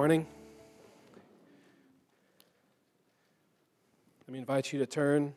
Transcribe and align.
Morning. 0.00 0.26
Let 4.26 4.32
me 4.32 4.38
invite 4.38 4.72
you 4.72 4.78
to 4.78 4.86
turn 4.86 5.34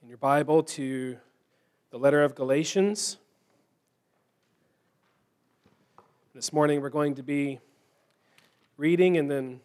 in 0.00 0.08
your 0.08 0.18
Bible 0.18 0.62
to 0.62 1.16
the 1.90 1.98
letter 1.98 2.22
of 2.22 2.36
Galatians. 2.36 3.16
This 6.32 6.52
morning 6.52 6.80
we're 6.80 6.90
going 6.90 7.16
to 7.16 7.24
be 7.24 7.58
reading 8.76 9.16
and 9.16 9.28
then 9.28 9.62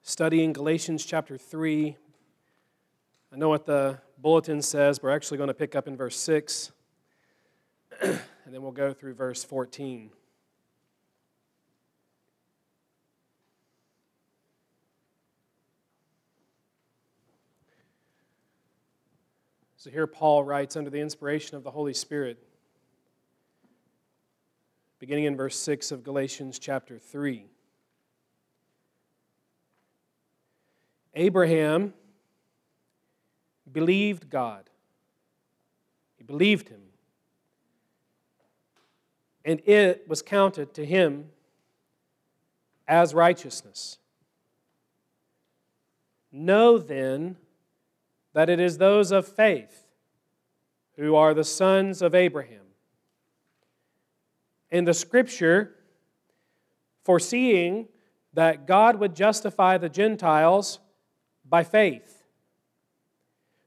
studying 0.00 0.54
Galatians 0.54 1.04
chapter 1.04 1.36
3. 1.36 1.98
I 3.30 3.36
know 3.36 3.50
what 3.50 3.66
the 3.66 3.98
bulletin 4.16 4.62
says, 4.62 5.02
we're 5.02 5.10
actually 5.10 5.36
going 5.36 5.48
to 5.48 5.54
pick 5.54 5.76
up 5.76 5.86
in 5.86 5.98
verse 5.98 6.16
6, 6.16 6.72
and 8.00 8.20
then 8.46 8.62
we'll 8.62 8.72
go 8.72 8.94
through 8.94 9.12
verse 9.12 9.44
14. 9.44 10.12
So 19.80 19.88
here 19.88 20.06
Paul 20.06 20.44
writes 20.44 20.76
under 20.76 20.90
the 20.90 21.00
inspiration 21.00 21.56
of 21.56 21.64
the 21.64 21.70
Holy 21.70 21.94
Spirit, 21.94 22.36
beginning 24.98 25.24
in 25.24 25.38
verse 25.38 25.56
6 25.56 25.90
of 25.90 26.04
Galatians 26.04 26.58
chapter 26.58 26.98
3. 26.98 27.46
Abraham 31.14 31.94
believed 33.72 34.28
God. 34.28 34.68
He 36.18 36.24
believed 36.24 36.68
him. 36.68 36.82
And 39.46 39.62
it 39.64 40.06
was 40.06 40.20
counted 40.20 40.74
to 40.74 40.84
him 40.84 41.30
as 42.86 43.14
righteousness. 43.14 43.96
Know 46.30 46.76
then 46.76 47.38
that 48.32 48.48
it 48.48 48.60
is 48.60 48.78
those 48.78 49.10
of 49.10 49.26
faith 49.26 49.86
who 50.96 51.14
are 51.16 51.34
the 51.34 51.44
sons 51.44 52.02
of 52.02 52.14
Abraham. 52.14 52.60
In 54.70 54.84
the 54.84 54.94
scripture, 54.94 55.74
foreseeing 57.02 57.88
that 58.34 58.66
God 58.66 58.96
would 58.96 59.16
justify 59.16 59.78
the 59.78 59.88
Gentiles 59.88 60.78
by 61.48 61.64
faith, 61.64 62.22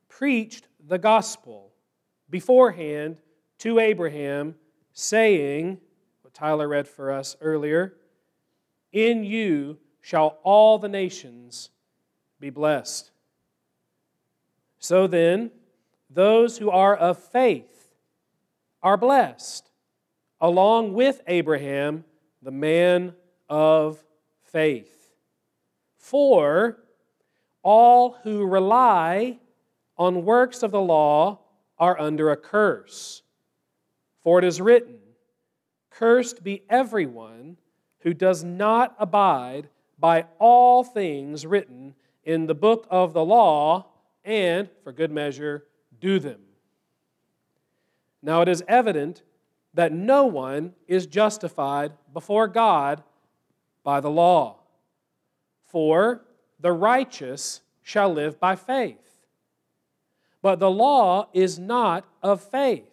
preached 0.07 0.67
the 0.85 0.97
gospel 0.97 1.71
beforehand 2.29 3.19
to 3.59 3.79
Abraham, 3.79 4.55
saying, 4.93 5.79
what 6.21 6.33
Tyler 6.33 6.67
read 6.67 6.87
for 6.87 7.11
us 7.11 7.35
earlier, 7.41 7.95
In 8.91 9.23
you 9.23 9.77
shall 10.01 10.37
all 10.43 10.77
the 10.77 10.89
nations 10.89 11.69
be 12.39 12.49
blessed. 12.49 13.11
So 14.83 15.07
then, 15.07 15.51
those 16.09 16.57
who 16.57 16.69
are 16.69 16.93
of 16.93 17.17
faith 17.17 17.93
are 18.81 18.97
blessed, 18.97 19.71
along 20.41 20.91
with 20.91 21.21
Abraham, 21.25 22.03
the 22.41 22.51
man 22.51 23.13
of 23.47 24.03
faith. 24.41 25.13
For 25.95 26.79
all 27.61 28.17
who 28.23 28.45
rely 28.45 29.39
on 29.97 30.25
works 30.25 30.63
of 30.63 30.71
the 30.71 30.81
law 30.81 31.39
are 31.79 31.97
under 31.97 32.29
a 32.29 32.35
curse. 32.35 33.23
For 34.19 34.37
it 34.37 34.43
is 34.43 34.59
written, 34.59 34.99
Cursed 35.91 36.43
be 36.43 36.63
everyone 36.69 37.55
who 37.99 38.13
does 38.13 38.43
not 38.43 38.95
abide 38.99 39.69
by 39.97 40.25
all 40.39 40.83
things 40.83 41.45
written 41.45 41.95
in 42.25 42.47
the 42.47 42.55
book 42.55 42.85
of 42.89 43.13
the 43.13 43.23
law 43.23 43.92
and, 44.23 44.69
for 44.83 44.91
good 44.91 45.11
measure, 45.11 45.65
do 45.99 46.19
them. 46.19 46.39
Now 48.21 48.41
it 48.41 48.47
is 48.47 48.63
evident 48.67 49.23
that 49.73 49.91
no 49.91 50.25
one 50.25 50.73
is 50.87 51.07
justified 51.07 51.93
before 52.13 52.47
God 52.47 53.03
by 53.83 53.99
the 53.99 54.09
law. 54.09 54.59
For 55.69 56.23
the 56.59 56.71
righteous 56.71 57.61
shall 57.81 58.13
live 58.13 58.39
by 58.39 58.55
faith. 58.55 58.97
But 60.41 60.59
the 60.59 60.71
law 60.71 61.29
is 61.33 61.57
not 61.57 62.05
of 62.21 62.41
faith, 62.41 62.91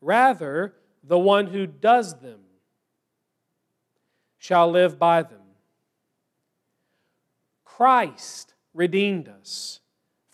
rather, 0.00 0.74
the 1.02 1.18
one 1.18 1.48
who 1.48 1.66
does 1.66 2.20
them 2.20 2.40
shall 4.38 4.70
live 4.70 4.98
by 4.98 5.22
them. 5.22 5.40
Christ 7.64 8.54
redeemed 8.72 9.28
us 9.28 9.80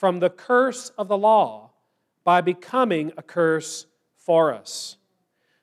from 0.00 0.18
the 0.18 0.30
curse 0.30 0.88
of 0.96 1.08
the 1.08 1.18
law 1.18 1.70
by 2.24 2.40
becoming 2.40 3.12
a 3.18 3.22
curse 3.22 3.84
for 4.16 4.50
us. 4.50 4.96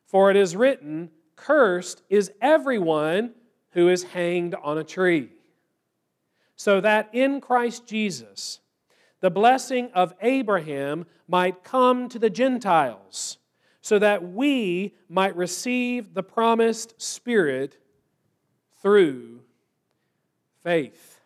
For 0.05 0.29
it 0.29 0.37
is 0.37 0.55
written, 0.55 1.09
Cursed 1.35 2.03
is 2.07 2.31
everyone 2.39 3.31
who 3.71 3.89
is 3.89 4.03
hanged 4.03 4.53
on 4.53 4.77
a 4.77 4.83
tree. 4.83 5.29
So 6.55 6.79
that 6.81 7.09
in 7.13 7.41
Christ 7.41 7.87
Jesus, 7.87 8.59
the 9.21 9.31
blessing 9.31 9.89
of 9.95 10.13
Abraham 10.21 11.07
might 11.27 11.63
come 11.63 12.07
to 12.09 12.19
the 12.19 12.29
Gentiles, 12.29 13.39
so 13.81 13.97
that 13.97 14.33
we 14.33 14.93
might 15.09 15.35
receive 15.35 16.13
the 16.13 16.21
promised 16.21 17.01
Spirit 17.01 17.75
through 18.83 19.41
faith. 20.61 21.16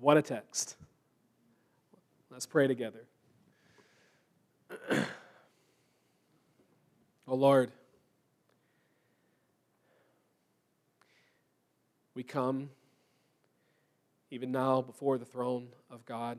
What 0.00 0.16
a 0.16 0.22
text. 0.22 0.76
Let's 2.30 2.46
pray 2.46 2.68
together. 2.68 3.00
oh 7.26 7.34
Lord, 7.34 7.72
we 12.14 12.22
come 12.22 12.70
even 14.30 14.52
now 14.52 14.82
before 14.82 15.18
the 15.18 15.24
throne 15.24 15.66
of 15.90 16.04
God 16.04 16.38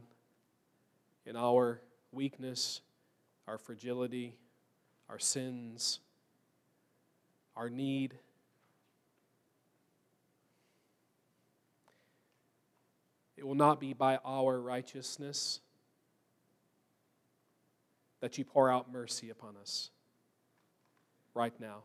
in 1.26 1.36
our 1.36 1.82
weakness, 2.14 2.80
our 3.46 3.58
fragility, 3.58 4.36
our 5.10 5.20
sins, 5.20 6.00
our 7.58 7.70
need 7.70 8.14
It 13.40 13.48
will 13.48 13.56
not 13.56 13.80
be 13.80 13.94
by 13.94 14.20
our 14.26 14.60
righteousness 14.60 15.62
that 18.20 18.38
you 18.38 18.44
pour 18.44 18.70
out 18.70 18.92
mercy 18.92 19.30
upon 19.30 19.56
us 19.56 19.92
right 21.34 21.58
now. 21.58 21.84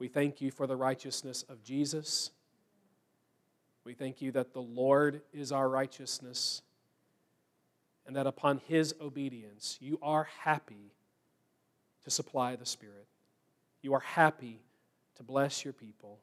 We 0.00 0.08
thank 0.08 0.40
you 0.40 0.50
for 0.50 0.66
the 0.66 0.74
righteousness 0.74 1.44
of 1.48 1.62
Jesus. 1.62 2.32
We 3.84 3.94
thank 3.94 4.20
you 4.20 4.32
that 4.32 4.52
the 4.54 4.60
Lord 4.60 5.22
is 5.32 5.52
our 5.52 5.68
righteousness 5.68 6.62
and 8.04 8.16
that 8.16 8.26
upon 8.26 8.60
his 8.66 8.92
obedience 9.00 9.78
you 9.80 10.00
are 10.02 10.26
happy 10.40 10.94
to 12.02 12.10
supply 12.10 12.56
the 12.56 12.66
Spirit. 12.66 13.06
You 13.82 13.94
are 13.94 14.00
happy 14.00 14.62
to 15.14 15.22
bless 15.22 15.64
your 15.64 15.74
people. 15.74 16.18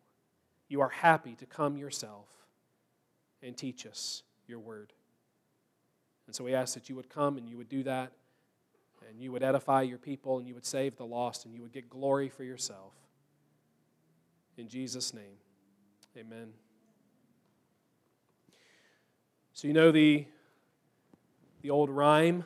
You 0.68 0.82
are 0.82 0.90
happy 0.90 1.36
to 1.36 1.46
come 1.46 1.78
yourself 1.78 2.28
and 3.42 3.56
teach 3.56 3.86
us 3.86 4.24
your 4.48 4.60
word. 4.60 4.94
And 6.25 6.36
so 6.36 6.44
we 6.44 6.54
ask 6.54 6.74
that 6.74 6.89
you 6.89 6.95
would 6.95 7.10
come 7.10 7.38
and 7.38 7.48
you 7.48 7.57
would 7.57 7.69
do 7.69 7.84
that, 7.84 8.12
and 9.10 9.22
you 9.22 9.31
would 9.31 9.44
edify 9.44 9.84
your 9.84 9.98
people, 9.98 10.38
and 10.39 10.48
you 10.48 10.54
would 10.54 10.66
save 10.66 10.98
the 10.98 11.06
lost, 11.06 11.45
and 11.45 11.54
you 11.54 11.62
would 11.62 11.72
get 11.72 11.89
glory 11.89 12.30
for 12.30 12.44
yourself. 12.44 12.94
In 14.57 14.68
Jesus' 14.68 15.13
name, 15.13 15.38
amen. 16.18 16.50
So, 19.54 19.68
you 19.68 19.74
know 19.74 19.92
the, 19.92 20.25
the 21.62 21.69
old 21.69 21.89
rhyme 21.89 22.44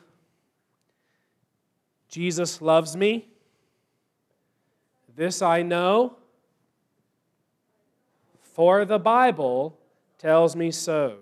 Jesus 2.12 2.60
loves 2.60 2.94
me, 2.94 3.26
This 5.16 5.40
I 5.40 5.62
know, 5.62 6.18
for 8.42 8.84
the 8.84 8.98
Bible 8.98 9.78
tells 10.22 10.54
me 10.54 10.70
so. 10.70 11.18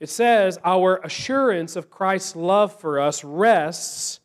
It 0.00 0.08
says, 0.08 0.58
Our 0.64 0.96
assurance 1.04 1.76
of 1.76 1.88
Christ's 1.88 2.34
love 2.34 2.78
for 2.80 2.98
us 2.98 3.22
rests 3.22 4.18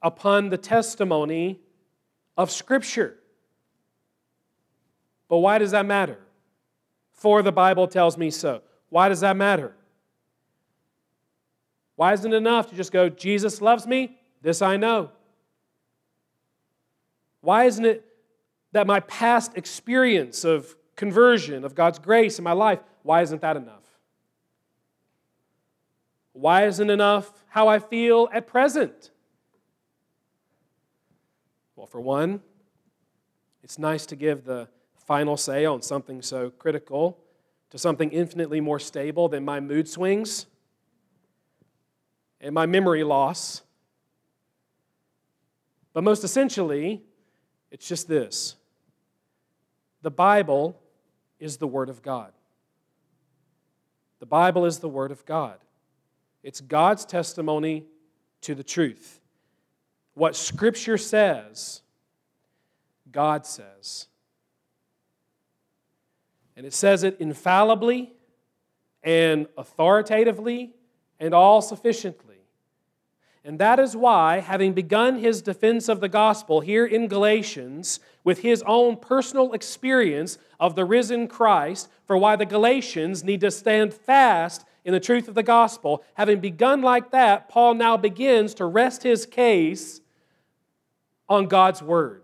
upon 0.00 0.48
the 0.48 0.56
testimony 0.56 1.58
of 2.36 2.52
Scripture. 2.52 3.18
But 5.28 5.38
why 5.38 5.58
does 5.58 5.72
that 5.72 5.84
matter? 5.84 6.18
For 7.10 7.42
the 7.42 7.50
Bible 7.50 7.88
tells 7.88 8.16
me 8.16 8.30
so. 8.30 8.62
Why 8.88 9.08
does 9.08 9.20
that 9.20 9.36
matter? 9.36 9.74
Why 11.96 12.12
isn't 12.12 12.32
it 12.32 12.36
enough 12.36 12.70
to 12.70 12.76
just 12.76 12.92
go, 12.92 13.08
Jesus 13.08 13.60
loves 13.60 13.84
me? 13.84 14.16
This 14.40 14.62
I 14.62 14.76
know. 14.76 15.10
Why 17.40 17.64
isn't 17.64 17.84
it 17.84 18.04
that 18.70 18.86
my 18.86 19.00
past 19.00 19.56
experience 19.56 20.44
of 20.44 20.76
conversion, 20.98 21.64
of 21.64 21.74
God's 21.74 21.98
grace 21.98 22.38
in 22.38 22.44
my 22.44 22.52
life, 22.52 22.80
why 23.02 23.22
isn't 23.22 23.40
that 23.40 23.56
enough? 23.56 23.84
Why 26.32 26.66
isn't 26.66 26.90
enough 26.90 27.32
how 27.48 27.68
I 27.68 27.78
feel 27.78 28.28
at 28.32 28.46
present? 28.46 29.10
Well, 31.74 31.86
for 31.86 32.00
one, 32.00 32.42
it's 33.62 33.78
nice 33.78 34.04
to 34.06 34.16
give 34.16 34.44
the 34.44 34.68
final 35.06 35.36
say 35.36 35.64
on 35.64 35.80
something 35.82 36.20
so 36.20 36.50
critical 36.50 37.16
to 37.70 37.78
something 37.78 38.10
infinitely 38.10 38.60
more 38.60 38.78
stable 38.78 39.28
than 39.28 39.44
my 39.44 39.60
mood 39.60 39.88
swings 39.88 40.46
and 42.40 42.54
my 42.54 42.66
memory 42.66 43.04
loss. 43.04 43.62
But 45.92 46.02
most 46.02 46.24
essentially, 46.24 47.02
it's 47.70 47.86
just 47.86 48.08
this 48.08 48.56
the 50.02 50.10
Bible 50.10 50.80
is 51.38 51.56
the 51.56 51.66
Word 51.66 51.88
of 51.88 52.02
God. 52.02 52.32
The 54.20 54.26
Bible 54.26 54.64
is 54.64 54.78
the 54.78 54.88
Word 54.88 55.10
of 55.10 55.24
God. 55.24 55.58
It's 56.42 56.60
God's 56.60 57.04
testimony 57.04 57.84
to 58.42 58.54
the 58.54 58.64
truth. 58.64 59.20
What 60.14 60.34
Scripture 60.34 60.98
says, 60.98 61.82
God 63.10 63.46
says. 63.46 64.06
And 66.56 66.66
it 66.66 66.74
says 66.74 67.04
it 67.04 67.16
infallibly 67.20 68.12
and 69.04 69.46
authoritatively 69.56 70.72
and 71.20 71.32
all 71.32 71.62
sufficiently. 71.62 72.27
And 73.44 73.58
that 73.58 73.78
is 73.78 73.96
why, 73.96 74.40
having 74.40 74.72
begun 74.72 75.18
his 75.18 75.40
defense 75.40 75.88
of 75.88 76.00
the 76.00 76.08
gospel 76.08 76.60
here 76.60 76.84
in 76.84 77.08
Galatians 77.08 78.00
with 78.24 78.40
his 78.40 78.62
own 78.66 78.96
personal 78.96 79.52
experience 79.52 80.38
of 80.60 80.74
the 80.74 80.84
risen 80.84 81.28
Christ, 81.28 81.88
for 82.06 82.18
why 82.18 82.36
the 82.36 82.44
Galatians 82.44 83.24
need 83.24 83.40
to 83.40 83.50
stand 83.50 83.94
fast 83.94 84.64
in 84.84 84.92
the 84.92 85.00
truth 85.00 85.28
of 85.28 85.34
the 85.34 85.42
gospel, 85.42 86.02
having 86.14 86.40
begun 86.40 86.82
like 86.82 87.10
that, 87.10 87.48
Paul 87.48 87.74
now 87.74 87.96
begins 87.96 88.54
to 88.54 88.64
rest 88.64 89.02
his 89.02 89.26
case 89.26 90.00
on 91.28 91.46
God's 91.46 91.82
word. 91.82 92.22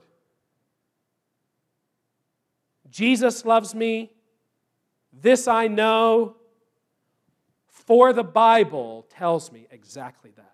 Jesus 2.90 3.44
loves 3.44 3.74
me. 3.74 4.12
This 5.12 5.46
I 5.46 5.68
know. 5.68 6.36
For 7.68 8.12
the 8.12 8.24
Bible 8.24 9.06
tells 9.10 9.52
me 9.52 9.66
exactly 9.70 10.30
that. 10.36 10.53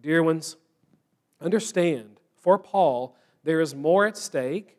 Dear 0.00 0.22
ones, 0.22 0.56
understand, 1.40 2.20
for 2.36 2.58
Paul, 2.58 3.16
there 3.44 3.60
is 3.60 3.74
more 3.74 4.06
at 4.06 4.16
stake 4.16 4.76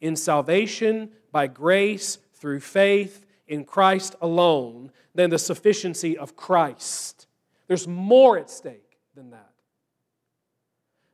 in 0.00 0.16
salvation 0.16 1.10
by 1.32 1.46
grace 1.46 2.18
through 2.34 2.60
faith 2.60 3.26
in 3.46 3.64
Christ 3.64 4.14
alone 4.20 4.90
than 5.14 5.30
the 5.30 5.38
sufficiency 5.38 6.16
of 6.16 6.36
Christ. 6.36 7.26
There's 7.66 7.86
more 7.86 8.38
at 8.38 8.50
stake 8.50 8.98
than 9.14 9.30
that. 9.30 9.52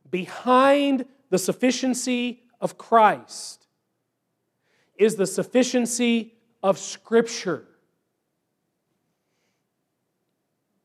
Behind 0.09 1.05
the 1.29 1.37
sufficiency 1.37 2.41
of 2.61 2.77
Christ 2.77 3.67
is 4.95 5.15
the 5.15 5.25
sufficiency 5.25 6.35
of 6.61 6.77
Scripture. 6.77 7.65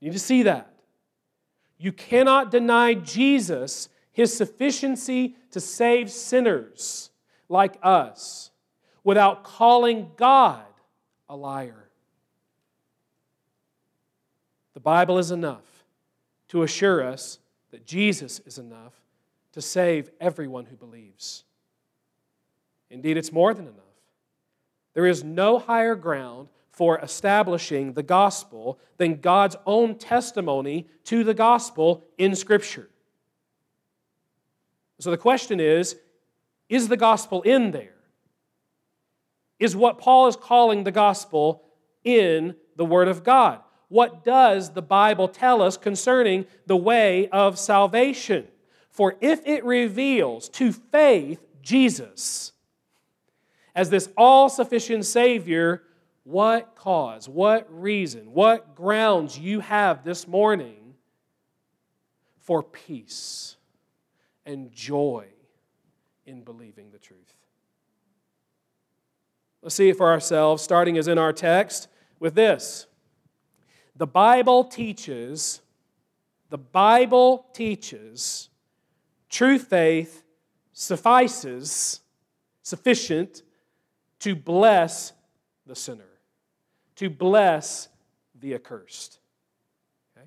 You 0.00 0.08
need 0.08 0.14
to 0.14 0.18
see 0.18 0.44
that. 0.44 0.72
You 1.78 1.92
cannot 1.92 2.50
deny 2.50 2.94
Jesus 2.94 3.88
his 4.12 4.36
sufficiency 4.36 5.36
to 5.52 5.60
save 5.60 6.10
sinners 6.10 7.10
like 7.48 7.78
us 7.82 8.50
without 9.04 9.44
calling 9.44 10.10
God 10.16 10.64
a 11.28 11.36
liar. 11.36 11.88
The 14.74 14.80
Bible 14.80 15.18
is 15.18 15.30
enough 15.30 15.84
to 16.48 16.62
assure 16.62 17.02
us 17.02 17.38
that 17.70 17.86
Jesus 17.86 18.40
is 18.40 18.58
enough 18.58 18.94
to 19.52 19.62
save 19.62 20.10
everyone 20.20 20.66
who 20.66 20.76
believes. 20.76 21.44
Indeed, 22.90 23.16
it's 23.16 23.32
more 23.32 23.54
than 23.54 23.66
enough. 23.66 23.84
There 24.94 25.06
is 25.06 25.22
no 25.22 25.58
higher 25.58 25.94
ground 25.94 26.48
for 26.78 27.00
establishing 27.00 27.94
the 27.94 28.04
gospel 28.04 28.78
than 28.98 29.20
God's 29.20 29.56
own 29.66 29.96
testimony 29.96 30.86
to 31.06 31.24
the 31.24 31.34
gospel 31.34 32.04
in 32.18 32.36
Scripture. 32.36 32.88
So 35.00 35.10
the 35.10 35.16
question 35.16 35.58
is 35.58 35.96
is 36.68 36.86
the 36.86 36.96
gospel 36.96 37.42
in 37.42 37.72
there? 37.72 37.96
Is 39.58 39.74
what 39.74 39.98
Paul 39.98 40.28
is 40.28 40.36
calling 40.36 40.84
the 40.84 40.92
gospel 40.92 41.64
in 42.04 42.54
the 42.76 42.84
Word 42.84 43.08
of 43.08 43.24
God? 43.24 43.58
What 43.88 44.22
does 44.22 44.70
the 44.70 44.82
Bible 44.82 45.26
tell 45.26 45.60
us 45.60 45.76
concerning 45.76 46.46
the 46.66 46.76
way 46.76 47.28
of 47.30 47.58
salvation? 47.58 48.46
For 48.88 49.16
if 49.20 49.44
it 49.44 49.64
reveals 49.64 50.48
to 50.50 50.70
faith 50.70 51.44
Jesus 51.60 52.52
as 53.74 53.90
this 53.90 54.08
all 54.16 54.48
sufficient 54.48 55.06
Savior, 55.06 55.82
what 56.28 56.74
cause, 56.74 57.26
what 57.26 57.66
reason, 57.70 58.34
what 58.34 58.74
grounds 58.74 59.38
you 59.38 59.60
have 59.60 60.04
this 60.04 60.28
morning 60.28 60.92
for 62.42 62.62
peace 62.62 63.56
and 64.44 64.70
joy 64.70 65.24
in 66.26 66.42
believing 66.42 66.90
the 66.90 66.98
truth. 66.98 67.34
Let's 69.62 69.74
see 69.74 69.88
it 69.88 69.96
for 69.96 70.10
ourselves, 70.10 70.62
starting 70.62 70.98
as 70.98 71.08
in 71.08 71.16
our 71.16 71.32
text 71.32 71.88
with 72.20 72.34
this. 72.34 72.86
The 73.96 74.06
Bible 74.06 74.64
teaches, 74.64 75.62
the 76.50 76.58
Bible 76.58 77.46
teaches, 77.54 78.50
true 79.30 79.58
faith 79.58 80.24
suffices, 80.74 82.02
sufficient 82.62 83.42
to 84.18 84.36
bless 84.36 85.14
the 85.66 85.74
sinner 85.74 86.17
to 86.98 87.08
bless 87.08 87.88
the 88.40 88.54
accursed. 88.54 89.20
Okay? 90.16 90.26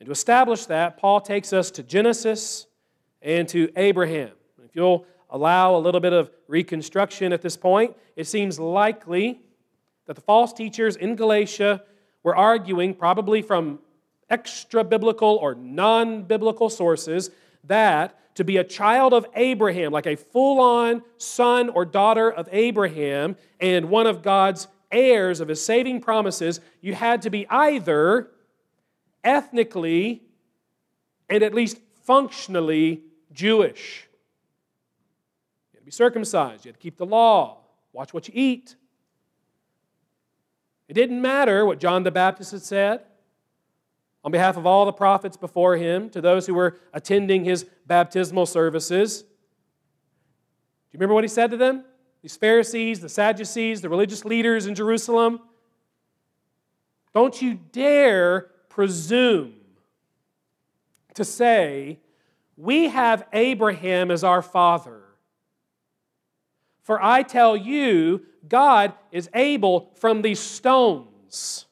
And 0.00 0.06
to 0.06 0.12
establish 0.12 0.66
that, 0.66 0.98
Paul 0.98 1.20
takes 1.20 1.52
us 1.52 1.70
to 1.72 1.82
Genesis 1.82 2.66
and 3.22 3.48
to 3.48 3.70
Abraham. 3.76 4.30
If 4.64 4.74
you'll 4.74 5.06
allow 5.30 5.76
a 5.76 5.78
little 5.78 6.00
bit 6.00 6.12
of 6.12 6.30
reconstruction 6.48 7.32
at 7.32 7.40
this 7.40 7.56
point, 7.56 7.96
it 8.16 8.26
seems 8.26 8.58
likely 8.58 9.40
that 10.06 10.14
the 10.14 10.20
false 10.20 10.52
teachers 10.52 10.96
in 10.96 11.14
Galatia 11.14 11.84
were 12.24 12.34
arguing, 12.34 12.94
probably 12.94 13.40
from 13.40 13.78
extra 14.28 14.82
biblical 14.82 15.38
or 15.40 15.54
non 15.54 16.24
biblical 16.24 16.68
sources, 16.68 17.30
that 17.64 18.16
to 18.34 18.42
be 18.42 18.56
a 18.56 18.64
child 18.64 19.12
of 19.12 19.26
Abraham, 19.36 19.92
like 19.92 20.06
a 20.06 20.16
full 20.16 20.60
on 20.60 21.02
son 21.16 21.68
or 21.68 21.84
daughter 21.84 22.30
of 22.30 22.48
Abraham, 22.50 23.36
and 23.60 23.88
one 23.88 24.06
of 24.06 24.22
God's 24.22 24.66
heirs 24.90 25.40
of 25.40 25.48
his 25.48 25.64
saving 25.64 26.00
promises, 26.00 26.60
you 26.80 26.94
had 26.94 27.22
to 27.22 27.30
be 27.30 27.46
either 27.48 28.30
ethnically 29.24 30.22
and 31.28 31.42
at 31.42 31.54
least 31.54 31.78
functionally 32.02 33.02
Jewish. 33.32 34.08
You 35.72 35.76
had 35.76 35.80
to 35.80 35.84
be 35.84 35.90
circumcised, 35.90 36.64
you 36.64 36.70
had 36.70 36.76
to 36.76 36.82
keep 36.82 36.96
the 36.96 37.06
law, 37.06 37.58
watch 37.92 38.12
what 38.12 38.28
you 38.28 38.34
eat. 38.36 38.76
It 40.88 40.94
didn't 40.94 41.22
matter 41.22 41.64
what 41.64 41.78
John 41.78 42.02
the 42.02 42.10
Baptist 42.10 42.50
had 42.52 42.62
said 42.62 43.02
on 44.24 44.32
behalf 44.32 44.56
of 44.56 44.66
all 44.66 44.84
the 44.84 44.92
prophets 44.92 45.36
before 45.36 45.76
him 45.76 46.10
to 46.10 46.20
those 46.20 46.46
who 46.46 46.54
were 46.54 46.78
attending 46.92 47.44
his 47.44 47.64
baptismal 47.86 48.46
services. 48.46 49.22
Do 49.22 49.26
you 50.92 50.98
remember 50.98 51.14
what 51.14 51.24
he 51.24 51.28
said 51.28 51.52
to 51.52 51.56
them? 51.56 51.84
These 52.22 52.36
Pharisees, 52.36 53.00
the 53.00 53.08
Sadducees, 53.08 53.80
the 53.80 53.88
religious 53.88 54.24
leaders 54.24 54.66
in 54.66 54.74
Jerusalem. 54.74 55.40
Don't 57.14 57.40
you 57.40 57.58
dare 57.72 58.50
presume 58.68 59.54
to 61.14 61.24
say, 61.24 61.98
We 62.56 62.88
have 62.88 63.26
Abraham 63.32 64.10
as 64.10 64.22
our 64.22 64.42
father. 64.42 65.02
For 66.82 67.02
I 67.02 67.22
tell 67.22 67.56
you, 67.56 68.26
God 68.48 68.94
is 69.12 69.30
able 69.34 69.92
from 69.96 70.22
these 70.22 70.40
stones 70.40 71.66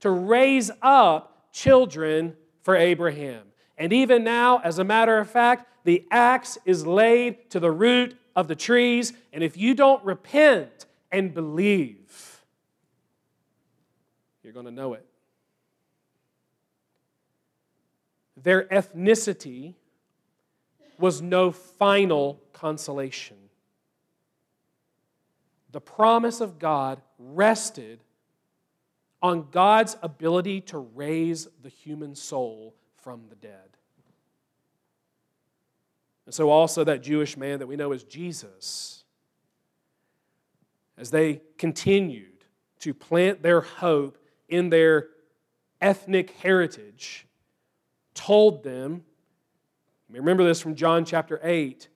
to 0.00 0.10
raise 0.10 0.70
up 0.82 1.52
children 1.52 2.36
for 2.62 2.76
Abraham. 2.76 3.42
And 3.78 3.92
even 3.92 4.24
now, 4.24 4.58
as 4.58 4.78
a 4.78 4.84
matter 4.84 5.18
of 5.18 5.30
fact, 5.30 5.66
the 5.84 6.04
axe 6.10 6.58
is 6.64 6.86
laid 6.86 7.50
to 7.50 7.60
the 7.60 7.70
root 7.70 8.16
of 8.40 8.48
the 8.48 8.56
trees. 8.56 9.12
And 9.32 9.44
if 9.44 9.56
you 9.56 9.74
don't 9.74 10.04
repent 10.04 10.86
and 11.12 11.32
believe, 11.32 12.40
you're 14.42 14.52
going 14.52 14.66
to 14.66 14.72
know 14.72 14.94
it. 14.94 15.06
Their 18.42 18.64
ethnicity 18.64 19.74
was 20.98 21.22
no 21.22 21.52
final 21.52 22.40
consolation. 22.52 23.36
The 25.72 25.80
promise 25.80 26.40
of 26.40 26.58
God 26.58 27.00
rested 27.18 28.00
on 29.22 29.48
God's 29.50 29.96
ability 30.02 30.62
to 30.62 30.78
raise 30.78 31.46
the 31.62 31.68
human 31.68 32.14
soul 32.14 32.74
from 32.96 33.24
the 33.28 33.36
dead. 33.36 33.76
And 36.30 36.34
so, 36.36 36.48
also, 36.48 36.84
that 36.84 37.02
Jewish 37.02 37.36
man 37.36 37.58
that 37.58 37.66
we 37.66 37.74
know 37.74 37.90
as 37.90 38.04
Jesus, 38.04 39.02
as 40.96 41.10
they 41.10 41.40
continued 41.58 42.44
to 42.78 42.94
plant 42.94 43.42
their 43.42 43.60
hope 43.60 44.16
in 44.48 44.70
their 44.70 45.08
ethnic 45.80 46.30
heritage, 46.40 47.26
told 48.14 48.62
them, 48.62 49.02
remember 50.08 50.44
this 50.44 50.60
from 50.60 50.76
John 50.76 51.04
chapter 51.04 51.40
8, 51.42 51.88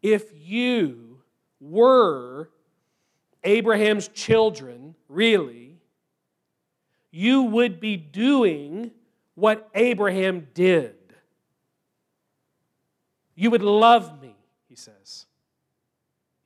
if 0.00 0.30
you 0.34 1.18
were 1.60 2.48
Abraham's 3.44 4.08
children, 4.08 4.94
really, 5.10 5.76
you 7.10 7.42
would 7.42 7.80
be 7.80 7.98
doing 7.98 8.92
what 9.34 9.68
Abraham 9.74 10.48
did. 10.54 10.95
You 13.36 13.50
would 13.50 13.62
love 13.62 14.20
me, 14.20 14.34
he 14.68 14.74
says. 14.74 15.26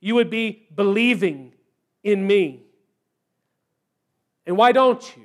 You 0.01 0.15
would 0.15 0.29
be 0.29 0.67
believing 0.75 1.53
in 2.03 2.27
me. 2.27 2.63
And 4.45 4.57
why 4.57 4.73
don't 4.73 5.01
you? 5.15 5.23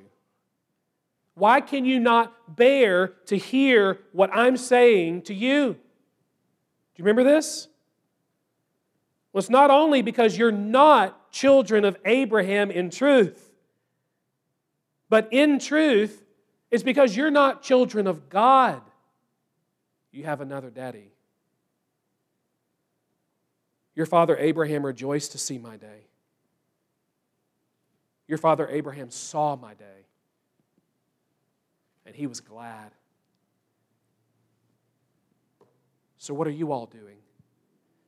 Why 1.35 1.61
can 1.61 1.85
you 1.85 1.99
not 2.01 2.57
bear 2.57 3.09
to 3.27 3.37
hear 3.37 3.99
what 4.13 4.31
I'm 4.33 4.57
saying 4.57 5.23
to 5.23 5.35
you? 5.35 5.75
Do 5.75 7.03
you 7.03 7.05
remember 7.05 7.25
this? 7.25 7.69
Well, 9.33 9.41
it's 9.41 9.51
not 9.51 9.71
only 9.71 10.01
because 10.01 10.39
you're 10.39 10.53
not 10.53 11.31
children 11.31 11.85
of 11.85 11.99
Abraham 12.07 12.71
in 12.71 12.89
truth, 12.89 13.51
but 15.11 15.29
in 15.31 15.59
truth, 15.59 16.25
it's 16.71 16.83
because 16.83 17.15
you're 17.17 17.31
not 17.31 17.63
children 17.63 18.07
of 18.07 18.31
God. 18.31 18.81
You 20.11 20.25
have 20.25 20.41
another 20.41 20.71
daddy. 20.71 21.13
Your 23.97 24.07
father 24.07 24.37
Abraham 24.37 24.87
rejoiced 24.87 25.33
to 25.33 25.39
see 25.39 25.59
my 25.59 25.77
day. 25.77 26.07
Your 28.29 28.39
father 28.39 28.69
Abraham 28.69 29.11
saw 29.11 29.57
my 29.57 29.75
day 29.75 30.07
and 32.05 32.15
he 32.15 32.27
was 32.27 32.41
glad. 32.41 32.93
So, 36.19 36.35
what 36.35 36.47
are 36.47 36.53
you 36.53 36.73
all 36.73 36.87
doing 36.87 37.19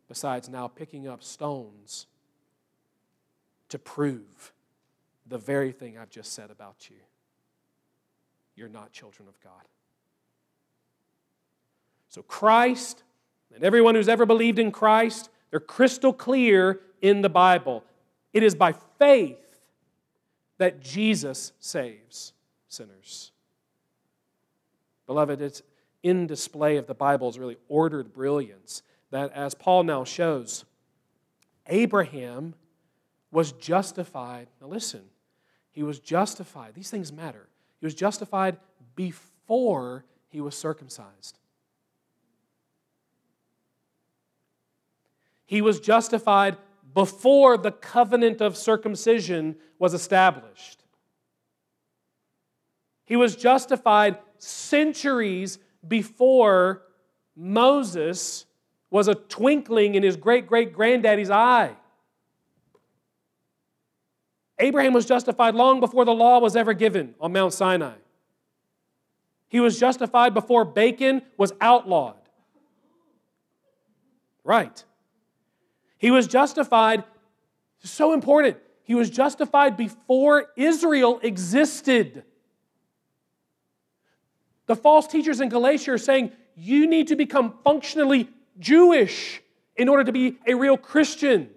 besides 0.09 0.49
now 0.49 0.69
picking 0.69 1.09
up 1.09 1.23
stones 1.23 2.07
to 3.69 3.79
prove 3.79 4.53
the 5.27 5.39
very 5.39 5.73
thing 5.73 5.99
I've 5.99 6.11
just 6.11 6.33
said 6.33 6.51
about 6.51 6.91
you? 6.91 6.97
You're 8.57 8.69
not 8.69 8.93
children 8.93 9.29
of 9.29 9.41
God. 9.41 9.53
So, 12.09 12.23
Christ 12.23 13.05
and 13.55 13.65
everyone 13.65 13.95
who's 13.95 14.09
ever 14.09 14.27
believed 14.27 14.59
in 14.59 14.71
Christ, 14.71 15.31
they're 15.51 15.61
crystal 15.61 16.13
clear 16.13 16.81
in 17.01 17.23
the 17.23 17.29
Bible. 17.29 17.85
It 18.33 18.43
is 18.43 18.55
by 18.55 18.75
faith 18.99 19.61
that 20.59 20.81
Jesus 20.81 21.53
saves 21.61 22.33
sinners. 22.69 23.33
Beloved, 25.07 25.41
it's 25.41 25.63
in 26.03 26.27
display 26.27 26.77
of 26.77 26.87
the 26.87 26.95
Bible's 26.95 27.39
really 27.39 27.57
ordered 27.69 28.13
brilliance 28.13 28.83
that, 29.11 29.33
as 29.33 29.55
Paul 29.55 29.85
now 29.85 30.05
shows, 30.05 30.65
Abraham 31.67 32.55
was 33.31 33.53
justified. 33.53 34.49
Now, 34.61 34.69
listen, 34.69 35.03
he 35.71 35.83
was 35.83 35.99
justified. 35.99 36.75
These 36.75 36.91
things 36.91 37.13
matter. 37.13 37.49
He 37.81 37.87
was 37.87 37.95
justified 37.95 38.59
before 38.97 40.05
he 40.29 40.41
was 40.41 40.57
circumcised. 40.57 41.39
He 45.49 45.63
was 45.63 45.81
justified 45.81 46.59
before 46.93 47.57
the 47.57 47.73
covenant 47.73 48.43
of 48.43 48.55
circumcision 48.55 49.57
was 49.79 49.95
established. 49.95 50.85
He 53.07 53.17
was 53.17 53.35
justified 53.35 54.19
centuries 54.37 55.59
before 55.87 56.83
Moses 57.35 58.45
was 58.91 59.09
a 59.09 59.15
twinkling 59.15 59.95
in 59.95 60.03
his 60.03 60.19
great 60.19 60.47
great 60.47 60.75
granddaddy's 60.75 61.31
eye. 61.31 61.75
Abraham 64.59 64.93
was 64.93 65.07
justified 65.07 65.55
long 65.55 65.81
before 65.81 66.05
the 66.05 66.13
law 66.13 66.41
was 66.41 66.57
ever 66.57 66.75
given 66.75 67.15
on 67.23 67.33
Mount 67.33 67.55
Sinai. 67.55 67.97
He 69.49 69.61
was 69.61 69.81
justified 69.81 70.35
before 70.35 70.67
bacon 70.67 71.23
was 71.39 71.55
outlawed. 71.59 72.17
Right. 74.45 74.85
He 75.99 76.11
was 76.11 76.27
justified, 76.27 77.05
so 77.83 78.13
important, 78.13 78.57
he 78.83 78.95
was 78.95 79.11
justified 79.11 79.77
before 79.77 80.47
Israel 80.57 81.21
existed. 81.23 82.23
The 84.67 84.77
false 84.77 85.07
teachers 85.07 85.41
in 85.41 85.49
Galatia 85.49 85.93
are 85.93 85.99
saying 85.99 86.33
you 86.55 86.87
need 86.87 87.09
to 87.09 87.17
become 87.17 87.59
functionally 87.65 88.29
Jewish 88.59 89.43
in 89.77 89.89
order 89.89 90.05
to 90.05 90.13
be 90.13 90.37
a 90.47 90.55
real 90.55 90.77
Christian. 90.77 91.51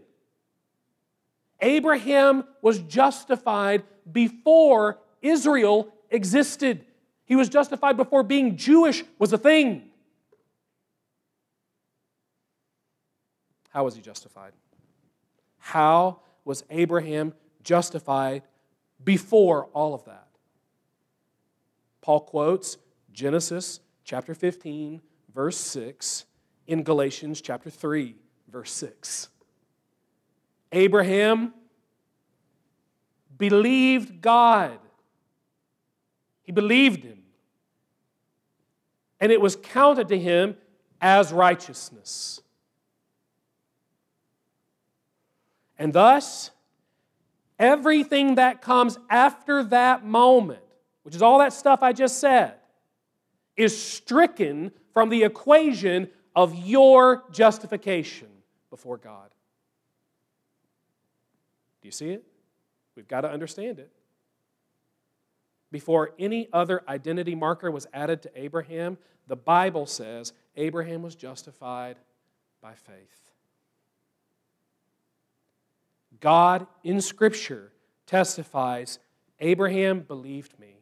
Abraham 1.59 2.43
was 2.61 2.79
justified 2.79 3.83
before 4.11 4.99
Israel 5.21 5.93
existed. 6.09 6.85
He 7.25 7.35
was 7.35 7.49
justified 7.49 7.97
before 7.97 8.23
being 8.23 8.57
Jewish 8.57 9.03
was 9.19 9.31
a 9.33 9.37
thing. 9.37 9.90
How 13.71 13.85
was 13.85 13.95
he 13.95 14.01
justified? 14.01 14.51
How 15.57 16.19
was 16.45 16.63
Abraham 16.69 17.33
justified 17.63 18.43
before 19.03 19.65
all 19.73 19.93
of 19.93 20.05
that? 20.05 20.27
Paul 22.01 22.21
quotes 22.21 22.77
Genesis 23.13 23.79
chapter 24.03 24.33
15, 24.33 25.01
verse 25.33 25.57
6, 25.57 26.25
in 26.67 26.83
Galatians 26.83 27.41
chapter 27.41 27.69
3, 27.69 28.15
verse 28.51 28.71
6. 28.71 29.29
Abraham 30.71 31.53
believed 33.37 34.21
God. 34.21 34.79
He 36.43 36.51
believed 36.51 37.03
him. 37.03 37.19
And 39.19 39.31
it 39.31 39.39
was 39.39 39.55
counted 39.55 40.07
to 40.09 40.17
him 40.17 40.57
as 40.99 41.31
righteousness. 41.31 42.41
And 45.81 45.91
thus, 45.91 46.51
everything 47.57 48.35
that 48.35 48.61
comes 48.61 48.99
after 49.09 49.63
that 49.63 50.05
moment, 50.05 50.61
which 51.01 51.15
is 51.15 51.23
all 51.23 51.39
that 51.39 51.53
stuff 51.53 51.81
I 51.81 51.91
just 51.91 52.19
said, 52.19 52.53
is 53.57 53.83
stricken 53.83 54.73
from 54.93 55.09
the 55.09 55.23
equation 55.23 56.07
of 56.35 56.53
your 56.53 57.23
justification 57.31 58.27
before 58.69 58.97
God. 58.97 59.31
Do 61.81 61.87
you 61.87 61.91
see 61.91 62.11
it? 62.11 62.23
We've 62.95 63.07
got 63.07 63.21
to 63.21 63.31
understand 63.31 63.79
it. 63.79 63.89
Before 65.71 66.11
any 66.19 66.47
other 66.53 66.83
identity 66.87 67.33
marker 67.33 67.71
was 67.71 67.87
added 67.91 68.21
to 68.21 68.31
Abraham, 68.35 68.99
the 69.25 69.35
Bible 69.35 69.87
says 69.87 70.31
Abraham 70.55 71.01
was 71.01 71.15
justified 71.15 71.97
by 72.61 72.75
faith. 72.75 73.30
God 76.21 76.65
in 76.83 77.01
Scripture 77.01 77.73
testifies 78.05 78.99
Abraham 79.39 80.01
believed 80.01 80.57
me. 80.59 80.77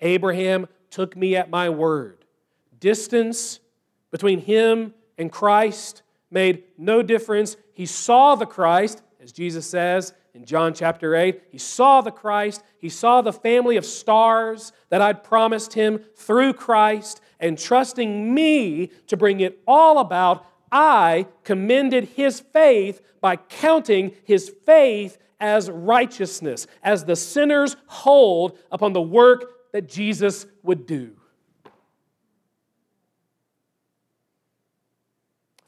Abraham 0.00 0.66
took 0.90 1.16
me 1.16 1.36
at 1.36 1.50
my 1.50 1.70
word. 1.70 2.24
Distance 2.80 3.60
between 4.10 4.40
him 4.40 4.94
and 5.18 5.30
Christ 5.30 6.02
made 6.30 6.64
no 6.76 7.02
difference. 7.02 7.56
He 7.72 7.86
saw 7.86 8.34
the 8.34 8.46
Christ, 8.46 9.02
as 9.20 9.32
Jesus 9.32 9.66
says 9.66 10.12
in 10.34 10.44
John 10.44 10.74
chapter 10.74 11.14
8. 11.14 11.42
He 11.50 11.58
saw 11.58 12.02
the 12.02 12.10
Christ. 12.10 12.62
He 12.78 12.88
saw 12.88 13.22
the 13.22 13.32
family 13.32 13.76
of 13.76 13.86
stars 13.86 14.72
that 14.90 15.00
I'd 15.00 15.24
promised 15.24 15.72
him 15.72 16.00
through 16.14 16.54
Christ. 16.54 17.20
And 17.40 17.58
trusting 17.58 18.32
me 18.34 18.88
to 19.08 19.16
bring 19.16 19.40
it 19.40 19.60
all 19.66 19.98
about, 19.98 20.46
I 20.70 21.26
commended 21.44 22.04
his 22.04 22.40
faith 22.40 23.00
by 23.20 23.36
counting 23.36 24.12
his 24.24 24.52
faith 24.64 25.18
as 25.38 25.70
righteousness, 25.70 26.66
as 26.82 27.04
the 27.04 27.16
sinner's 27.16 27.76
hold 27.86 28.58
upon 28.72 28.92
the 28.92 29.02
work 29.02 29.72
that 29.72 29.88
Jesus 29.88 30.46
would 30.62 30.86
do. 30.86 31.12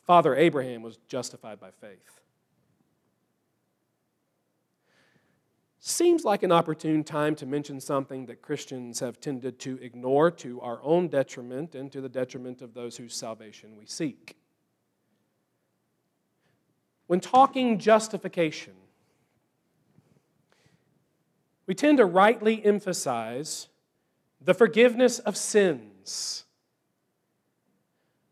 Father 0.06 0.34
Abraham 0.34 0.80
was 0.80 0.96
justified 1.06 1.60
by 1.60 1.70
faith. 1.70 2.20
Seems 5.80 6.24
like 6.24 6.42
an 6.42 6.50
opportune 6.50 7.04
time 7.04 7.34
to 7.36 7.44
mention 7.44 7.78
something 7.78 8.24
that 8.26 8.40
Christians 8.40 9.00
have 9.00 9.20
tended 9.20 9.58
to 9.60 9.78
ignore 9.82 10.30
to 10.30 10.62
our 10.62 10.82
own 10.82 11.08
detriment 11.08 11.74
and 11.74 11.92
to 11.92 12.00
the 12.00 12.08
detriment 12.08 12.62
of 12.62 12.72
those 12.72 12.96
whose 12.96 13.14
salvation 13.14 13.76
we 13.76 13.84
seek. 13.84 14.37
When 17.08 17.20
talking 17.20 17.78
justification, 17.78 18.74
we 21.66 21.74
tend 21.74 21.98
to 21.98 22.04
rightly 22.04 22.64
emphasize 22.64 23.68
the 24.42 24.52
forgiveness 24.52 25.18
of 25.18 25.34
sins. 25.36 26.44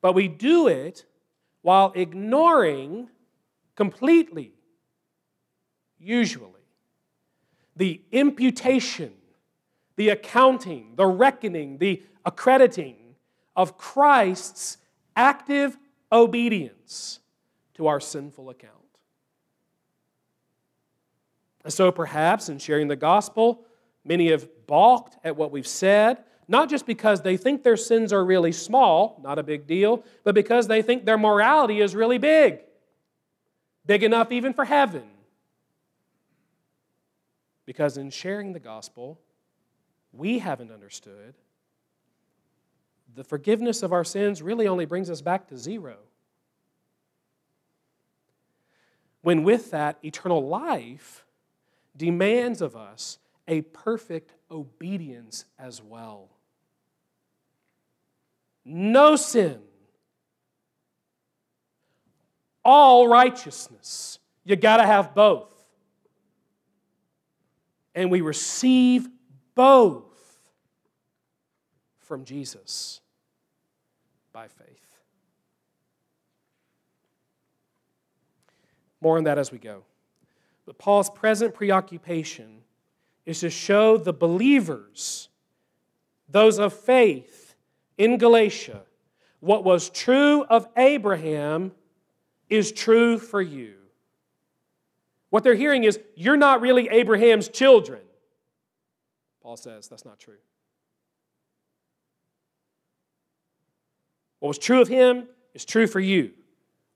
But 0.02 0.12
we 0.14 0.28
do 0.28 0.68
it 0.68 1.06
while 1.62 1.90
ignoring 1.94 3.08
completely, 3.74 4.52
usually, 5.98 6.52
the 7.76 8.02
imputation, 8.12 9.12
the 9.96 10.10
accounting, 10.10 10.92
the 10.96 11.06
reckoning, 11.06 11.78
the 11.78 12.02
accrediting 12.26 13.16
of 13.56 13.78
Christ's 13.78 14.76
active 15.16 15.78
obedience 16.12 17.20
to 17.76 17.86
our 17.86 18.00
sinful 18.00 18.50
account. 18.50 18.72
And 21.64 21.72
so 21.72 21.90
perhaps 21.90 22.48
in 22.48 22.58
sharing 22.58 22.88
the 22.88 22.96
gospel, 22.96 23.64
many 24.04 24.30
have 24.30 24.48
balked 24.66 25.16
at 25.24 25.36
what 25.36 25.50
we've 25.50 25.66
said, 25.66 26.22
not 26.48 26.68
just 26.68 26.86
because 26.86 27.22
they 27.22 27.36
think 27.36 27.62
their 27.62 27.76
sins 27.76 28.12
are 28.12 28.24
really 28.24 28.52
small, 28.52 29.20
not 29.22 29.38
a 29.38 29.42
big 29.42 29.66
deal, 29.66 30.04
but 30.22 30.34
because 30.34 30.68
they 30.68 30.82
think 30.82 31.04
their 31.04 31.18
morality 31.18 31.80
is 31.80 31.94
really 31.94 32.18
big, 32.18 32.60
big 33.84 34.02
enough 34.02 34.30
even 34.30 34.52
for 34.52 34.64
heaven. 34.64 35.04
Because 37.64 37.96
in 37.96 38.10
sharing 38.10 38.52
the 38.52 38.60
gospel, 38.60 39.18
we 40.12 40.38
haven't 40.38 40.70
understood 40.70 41.34
the 43.16 43.24
forgiveness 43.24 43.82
of 43.82 43.92
our 43.92 44.04
sins 44.04 44.42
really 44.42 44.68
only 44.68 44.84
brings 44.84 45.10
us 45.10 45.22
back 45.22 45.48
to 45.48 45.56
zero. 45.56 45.96
When 49.26 49.42
with 49.42 49.72
that, 49.72 49.98
eternal 50.04 50.46
life 50.46 51.24
demands 51.96 52.62
of 52.62 52.76
us 52.76 53.18
a 53.48 53.62
perfect 53.62 54.32
obedience 54.52 55.46
as 55.58 55.82
well. 55.82 56.28
No 58.64 59.16
sin, 59.16 59.58
all 62.64 63.08
righteousness. 63.08 64.20
You 64.44 64.54
got 64.54 64.76
to 64.76 64.86
have 64.86 65.12
both. 65.12 65.52
And 67.96 68.12
we 68.12 68.20
receive 68.20 69.08
both 69.56 70.38
from 71.98 72.24
Jesus 72.24 73.00
by 74.32 74.46
faith. 74.46 74.85
More 79.00 79.18
on 79.18 79.24
that 79.24 79.38
as 79.38 79.52
we 79.52 79.58
go. 79.58 79.82
But 80.64 80.78
Paul's 80.78 81.10
present 81.10 81.54
preoccupation 81.54 82.62
is 83.24 83.40
to 83.40 83.50
show 83.50 83.96
the 83.96 84.12
believers, 84.12 85.28
those 86.28 86.58
of 86.58 86.72
faith 86.72 87.54
in 87.98 88.18
Galatia, 88.18 88.82
what 89.40 89.64
was 89.64 89.90
true 89.90 90.44
of 90.44 90.66
Abraham 90.76 91.72
is 92.48 92.72
true 92.72 93.18
for 93.18 93.40
you. 93.40 93.74
What 95.30 95.44
they're 95.44 95.54
hearing 95.54 95.84
is, 95.84 95.98
you're 96.14 96.36
not 96.36 96.60
really 96.60 96.88
Abraham's 96.88 97.48
children. 97.48 98.00
Paul 99.42 99.56
says 99.56 99.88
that's 99.88 100.04
not 100.04 100.18
true. 100.18 100.38
What 104.40 104.48
was 104.48 104.58
true 104.58 104.80
of 104.80 104.88
him 104.88 105.26
is 105.54 105.64
true 105.64 105.86
for 105.86 106.00
you. 106.00 106.32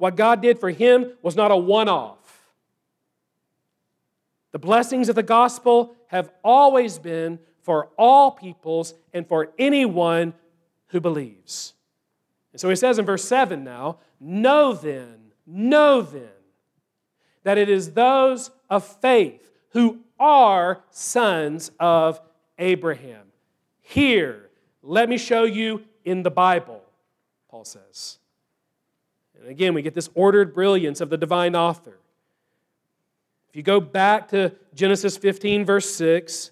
What 0.00 0.16
God 0.16 0.40
did 0.40 0.58
for 0.58 0.70
him 0.70 1.12
was 1.20 1.36
not 1.36 1.50
a 1.50 1.56
one 1.56 1.86
off. 1.86 2.16
The 4.50 4.58
blessings 4.58 5.10
of 5.10 5.14
the 5.14 5.22
gospel 5.22 5.94
have 6.06 6.32
always 6.42 6.98
been 6.98 7.38
for 7.60 7.90
all 7.98 8.30
peoples 8.30 8.94
and 9.12 9.28
for 9.28 9.52
anyone 9.58 10.32
who 10.86 11.02
believes. 11.02 11.74
And 12.52 12.58
so 12.58 12.70
he 12.70 12.76
says 12.76 12.98
in 12.98 13.04
verse 13.04 13.24
7 13.24 13.62
now, 13.62 13.98
Know 14.18 14.72
then, 14.72 15.32
know 15.46 16.00
then, 16.00 16.30
that 17.42 17.58
it 17.58 17.68
is 17.68 17.92
those 17.92 18.50
of 18.70 18.86
faith 19.02 19.50
who 19.72 19.98
are 20.18 20.82
sons 20.88 21.72
of 21.78 22.22
Abraham. 22.58 23.26
Here, 23.82 24.48
let 24.82 25.10
me 25.10 25.18
show 25.18 25.44
you 25.44 25.84
in 26.06 26.22
the 26.22 26.30
Bible, 26.30 26.80
Paul 27.50 27.66
says. 27.66 28.19
And 29.40 29.48
again, 29.48 29.74
we 29.74 29.83
get 29.83 29.94
this 29.94 30.11
ordered 30.14 30.55
brilliance 30.55 31.00
of 31.00 31.09
the 31.09 31.16
divine 31.16 31.57
author. 31.57 31.98
If 33.48 33.57
you 33.57 33.62
go 33.62 33.81
back 33.81 34.29
to 34.29 34.55
Genesis 34.74 35.16
15, 35.16 35.64
verse 35.64 35.90
6, 35.94 36.50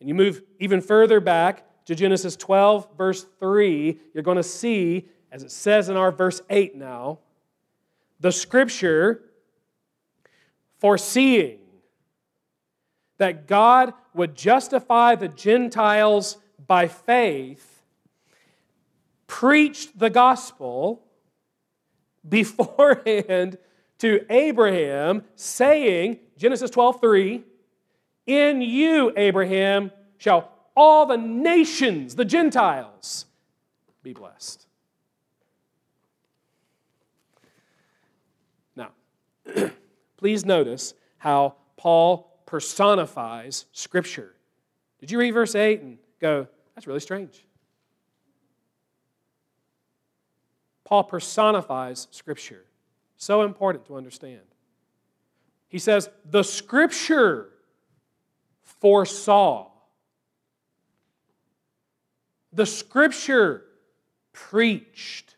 and 0.00 0.08
you 0.08 0.14
move 0.14 0.42
even 0.58 0.80
further 0.80 1.20
back 1.20 1.66
to 1.86 1.94
Genesis 1.94 2.36
12, 2.36 2.88
verse 2.98 3.24
3, 3.38 3.98
you're 4.12 4.22
going 4.22 4.36
to 4.36 4.42
see, 4.42 5.06
as 5.30 5.42
it 5.42 5.50
says 5.50 5.88
in 5.88 5.96
our 5.96 6.10
verse 6.10 6.42
8 6.50 6.74
now, 6.76 7.20
the 8.20 8.32
scripture 8.32 9.22
foreseeing 10.78 11.60
that 13.18 13.46
God 13.46 13.94
would 14.12 14.34
justify 14.34 15.14
the 15.14 15.28
Gentiles 15.28 16.38
by 16.66 16.88
faith, 16.88 17.82
preached 19.26 19.98
the 19.98 20.10
gospel 20.10 21.03
beforehand 22.28 23.58
to 23.98 24.24
Abraham, 24.30 25.24
saying, 25.36 26.18
Genesis 26.36 26.70
12, 26.70 27.00
3, 27.00 27.44
In 28.26 28.60
you, 28.60 29.12
Abraham, 29.16 29.90
shall 30.18 30.50
all 30.76 31.06
the 31.06 31.16
nations, 31.16 32.16
the 32.16 32.24
Gentiles, 32.24 33.26
be 34.02 34.12
blessed. 34.12 34.66
Now, 38.76 38.90
please 40.16 40.44
notice 40.44 40.94
how 41.18 41.54
Paul 41.76 42.30
personifies 42.46 43.66
Scripture. 43.72 44.34
Did 45.00 45.10
you 45.10 45.18
read 45.18 45.32
verse 45.32 45.54
8 45.54 45.80
and 45.80 45.98
go, 46.20 46.46
that's 46.74 46.86
really 46.86 47.00
strange? 47.00 47.46
Paul 50.84 51.04
personifies 51.04 52.08
Scripture. 52.10 52.64
So 53.16 53.42
important 53.42 53.86
to 53.86 53.96
understand. 53.96 54.42
He 55.68 55.78
says, 55.78 56.08
The 56.30 56.42
scripture 56.42 57.48
foresaw, 58.62 59.70
the 62.52 62.66
scripture 62.66 63.64
preached, 64.32 65.36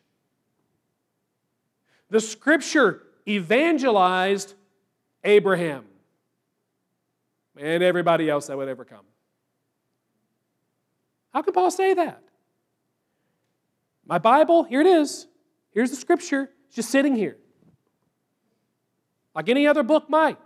the 2.10 2.20
scripture 2.20 3.02
evangelized 3.28 4.54
Abraham 5.24 5.84
and 7.56 7.82
everybody 7.82 8.28
else 8.28 8.48
that 8.48 8.56
would 8.56 8.68
ever 8.68 8.84
come. 8.84 9.04
How 11.32 11.42
can 11.42 11.52
Paul 11.52 11.70
say 11.70 11.94
that? 11.94 12.22
My 14.06 14.18
Bible, 14.18 14.64
here 14.64 14.80
it 14.80 14.86
is. 14.86 15.26
Here's 15.76 15.90
the 15.90 15.96
scripture. 15.96 16.48
It's 16.68 16.76
just 16.76 16.90
sitting 16.90 17.14
here 17.14 17.36
like 19.34 19.50
any 19.50 19.66
other 19.66 19.82
book 19.82 20.08
might. 20.08 20.38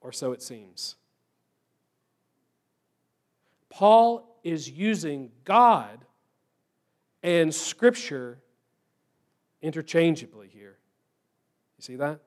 Or 0.00 0.12
so 0.12 0.30
it 0.30 0.40
seems. 0.40 0.94
Paul 3.68 4.38
is 4.44 4.70
using 4.70 5.32
God 5.44 6.04
and 7.24 7.52
Scripture 7.52 8.38
interchangeably 9.60 10.48
here. 10.48 10.78
You 11.78 11.82
see 11.82 11.96
that? 11.96 12.20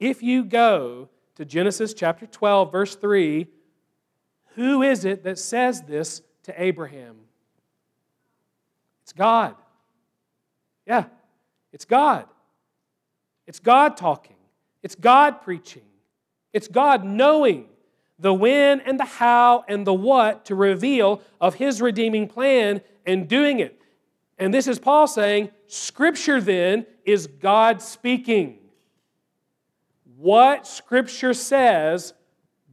If 0.00 0.20
you 0.22 0.44
go 0.44 1.08
to 1.36 1.44
Genesis 1.44 1.94
chapter 1.94 2.26
12, 2.26 2.72
verse 2.72 2.96
3, 2.96 3.46
who 4.56 4.82
is 4.82 5.04
it 5.04 5.22
that 5.22 5.38
says 5.38 5.82
this 5.82 6.22
to 6.42 6.60
Abraham? 6.60 7.25
It's 9.06 9.12
God. 9.12 9.54
Yeah, 10.84 11.04
it's 11.72 11.84
God. 11.84 12.26
It's 13.46 13.60
God 13.60 13.96
talking. 13.96 14.34
It's 14.82 14.96
God 14.96 15.42
preaching. 15.42 15.84
It's 16.52 16.66
God 16.66 17.04
knowing 17.04 17.66
the 18.18 18.34
when 18.34 18.80
and 18.80 18.98
the 18.98 19.04
how 19.04 19.64
and 19.68 19.86
the 19.86 19.94
what 19.94 20.46
to 20.46 20.56
reveal 20.56 21.22
of 21.40 21.54
his 21.54 21.80
redeeming 21.80 22.26
plan 22.26 22.80
and 23.06 23.28
doing 23.28 23.60
it. 23.60 23.80
And 24.38 24.52
this 24.52 24.66
is 24.66 24.80
Paul 24.80 25.06
saying, 25.06 25.50
Scripture 25.68 26.40
then 26.40 26.84
is 27.04 27.28
God 27.28 27.80
speaking. 27.80 28.58
What 30.16 30.66
Scripture 30.66 31.32
says, 31.32 32.12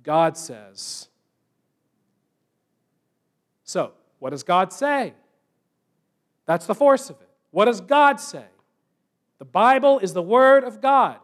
God 0.01 0.35
says. 0.35 1.09
So, 3.63 3.91
what 4.17 4.31
does 4.31 4.41
God 4.41 4.73
say? 4.73 5.13
That's 6.45 6.65
the 6.65 6.75
force 6.75 7.09
of 7.09 7.19
it. 7.21 7.29
What 7.51 7.65
does 7.65 7.81
God 7.81 8.19
say? 8.19 8.45
The 9.39 9.45
Bible 9.45 9.99
is 9.99 10.13
the 10.13 10.21
Word 10.21 10.63
of 10.63 10.81
God. 10.81 11.17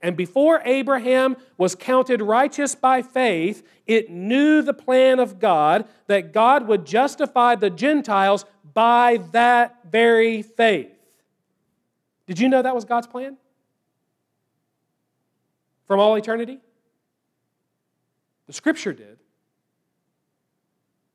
And 0.00 0.16
before 0.16 0.62
Abraham 0.64 1.36
was 1.56 1.74
counted 1.74 2.22
righteous 2.22 2.74
by 2.74 3.02
faith, 3.02 3.66
it 3.86 4.10
knew 4.10 4.62
the 4.62 4.74
plan 4.74 5.18
of 5.18 5.40
God 5.40 5.86
that 6.06 6.32
God 6.32 6.68
would 6.68 6.86
justify 6.86 7.56
the 7.56 7.70
Gentiles 7.70 8.44
by 8.74 9.18
that 9.32 9.90
very 9.90 10.42
faith. 10.42 10.92
Did 12.26 12.38
you 12.38 12.48
know 12.48 12.62
that 12.62 12.74
was 12.74 12.84
God's 12.84 13.08
plan? 13.08 13.36
From 15.86 15.98
all 15.98 16.14
eternity? 16.14 16.60
The 18.46 18.52
scripture 18.52 18.92
did. 18.92 19.18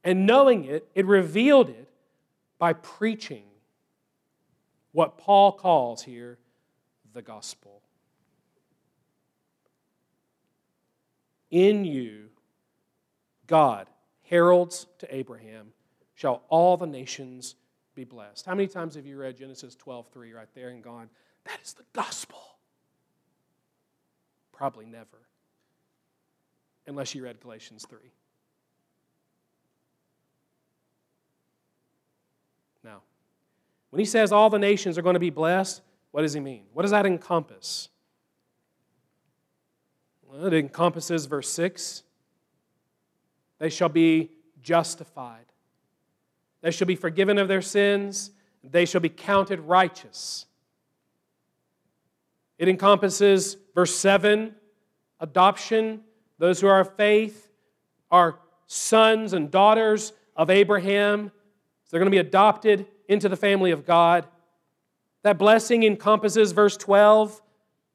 And 0.03 0.25
knowing 0.25 0.65
it, 0.65 0.89
it 0.93 1.05
revealed 1.05 1.69
it 1.69 1.82
by 2.63 2.71
preaching 2.71 3.43
what 4.93 5.17
Paul 5.17 5.51
calls 5.51 6.01
here 6.01 6.37
the 7.11 7.21
gospel. 7.21 7.81
In 11.51 11.83
you, 11.83 12.29
God 13.47 13.89
heralds 14.21 14.87
to 14.99 15.13
Abraham, 15.13 15.73
shall 16.15 16.43
all 16.47 16.77
the 16.77 16.87
nations 16.87 17.55
be 17.95 18.05
blessed. 18.05 18.45
How 18.45 18.55
many 18.55 18.69
times 18.69 18.95
have 18.95 19.05
you 19.05 19.17
read 19.17 19.35
Genesis 19.35 19.75
12 19.75 20.07
3 20.13 20.31
right 20.31 20.47
there 20.55 20.69
and 20.69 20.81
gone, 20.81 21.09
that 21.43 21.59
is 21.61 21.73
the 21.73 21.83
gospel? 21.91 22.39
Probably 24.53 24.85
never, 24.85 25.27
unless 26.87 27.13
you 27.13 27.25
read 27.25 27.41
Galatians 27.41 27.85
3. 27.89 27.99
Now, 32.83 33.01
when 33.93 33.99
he 33.99 34.05
says 34.05 34.31
all 34.31 34.49
the 34.49 34.57
nations 34.57 34.97
are 34.97 35.03
going 35.03 35.13
to 35.13 35.19
be 35.19 35.29
blessed, 35.29 35.83
what 36.09 36.23
does 36.23 36.33
he 36.33 36.39
mean? 36.39 36.63
What 36.73 36.81
does 36.81 36.89
that 36.89 37.05
encompass? 37.05 37.89
Well, 40.23 40.47
it 40.47 40.53
encompasses 40.55 41.27
verse 41.27 41.47
6 41.51 42.01
they 43.59 43.69
shall 43.69 43.89
be 43.89 44.31
justified, 44.63 45.45
they 46.61 46.71
shall 46.71 46.87
be 46.87 46.95
forgiven 46.95 47.37
of 47.37 47.47
their 47.47 47.61
sins, 47.61 48.31
they 48.63 48.85
shall 48.85 48.99
be 48.99 49.09
counted 49.09 49.59
righteous. 49.59 50.47
It 52.57 52.67
encompasses 52.67 53.57
verse 53.75 53.95
7 53.95 54.55
adoption. 55.19 56.01
Those 56.39 56.59
who 56.59 56.65
are 56.65 56.79
of 56.79 56.95
faith 56.95 57.47
are 58.09 58.39
sons 58.65 59.33
and 59.33 59.51
daughters 59.51 60.13
of 60.35 60.49
Abraham. 60.49 61.31
So 61.83 61.89
they're 61.91 61.99
going 61.99 62.11
to 62.11 62.15
be 62.15 62.27
adopted 62.27 62.87
into 63.13 63.29
the 63.29 63.37
family 63.37 63.71
of 63.71 63.85
God. 63.85 64.27
That 65.23 65.37
blessing 65.37 65.83
encompasses 65.83 66.51
verse 66.51 66.75
12 66.75 67.41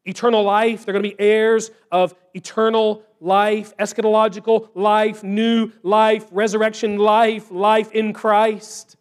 eternal 0.04 0.42
life. 0.42 0.84
They're 0.84 0.92
going 0.92 1.02
to 1.02 1.10
be 1.10 1.20
heirs 1.20 1.70
of 1.92 2.14
eternal 2.32 3.02
life, 3.20 3.76
eschatological 3.76 4.70
life, 4.74 5.22
new 5.22 5.70
life, 5.82 6.26
resurrection 6.30 6.96
life, 6.96 7.50
life 7.50 7.92
in 7.92 8.12
Christ. 8.12 8.96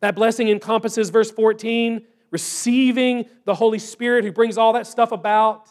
That 0.00 0.14
blessing 0.14 0.48
encompasses 0.48 1.10
verse 1.10 1.30
14, 1.30 2.04
receiving 2.30 3.26
the 3.44 3.54
Holy 3.54 3.78
Spirit 3.78 4.24
who 4.24 4.32
brings 4.32 4.58
all 4.58 4.74
that 4.74 4.86
stuff 4.86 5.12
about. 5.12 5.68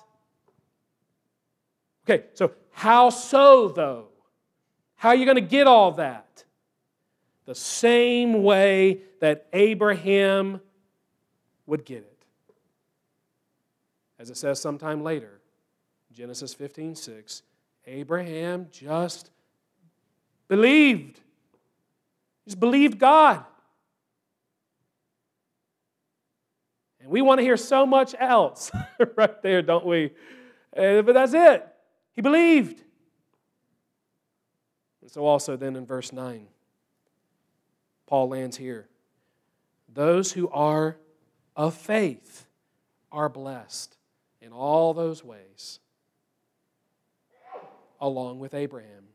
Okay, 2.05 2.25
so 2.33 2.51
how 2.71 3.09
so, 3.09 3.69
though? 3.69 4.07
How 4.95 5.09
are 5.09 5.15
you 5.15 5.25
going 5.25 5.35
to 5.35 5.41
get 5.41 5.67
all 5.67 5.93
that? 5.93 6.43
The 7.51 7.55
same 7.55 8.43
way 8.43 9.01
that 9.19 9.47
Abraham 9.51 10.61
would 11.65 11.83
get 11.83 11.97
it 11.97 12.23
as 14.17 14.29
it 14.29 14.37
says 14.37 14.61
sometime 14.61 15.03
later, 15.03 15.41
Genesis 16.13 16.53
15 16.53 16.95
6, 16.95 17.41
Abraham 17.87 18.67
just 18.71 19.31
believed. 20.47 21.19
Just 22.45 22.57
believed 22.57 22.97
God. 22.97 23.43
And 27.01 27.09
we 27.09 27.21
want 27.21 27.39
to 27.39 27.43
hear 27.43 27.57
so 27.57 27.85
much 27.85 28.15
else 28.17 28.71
right 29.17 29.43
there, 29.43 29.61
don't 29.61 29.85
we? 29.85 30.13
Uh, 30.73 31.01
but 31.01 31.15
that's 31.15 31.33
it. 31.33 31.67
He 32.13 32.21
believed. 32.21 32.81
And 35.01 35.11
so, 35.11 35.25
also, 35.25 35.57
then 35.57 35.75
in 35.75 35.85
verse 35.85 36.13
9, 36.13 36.47
Paul 38.11 38.27
lands 38.27 38.57
here. 38.57 38.89
Those 39.87 40.33
who 40.33 40.49
are 40.49 40.97
of 41.55 41.73
faith 41.73 42.45
are 43.09 43.29
blessed 43.29 43.95
in 44.41 44.51
all 44.51 44.93
those 44.93 45.23
ways, 45.23 45.79
along 48.01 48.39
with 48.39 48.53
Abraham. 48.53 49.05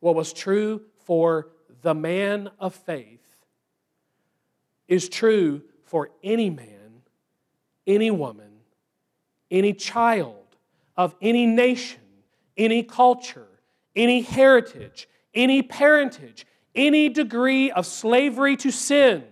What 0.00 0.14
was 0.14 0.34
true 0.34 0.82
for 1.06 1.48
the 1.80 1.94
man 1.94 2.50
of 2.58 2.74
faith 2.74 3.46
is 4.86 5.08
true 5.08 5.62
for 5.86 6.10
any 6.22 6.50
man, 6.50 7.00
any 7.86 8.10
woman, 8.10 8.50
any 9.50 9.72
child 9.72 10.54
of 10.98 11.14
any 11.22 11.46
nation, 11.46 12.02
any 12.58 12.82
culture, 12.82 13.48
any 13.96 14.20
heritage, 14.20 15.08
any 15.32 15.62
parentage, 15.62 16.44
any 16.74 17.08
degree 17.08 17.70
of 17.70 17.86
slavery 17.86 18.56
to 18.56 18.70
sin 18.70 19.24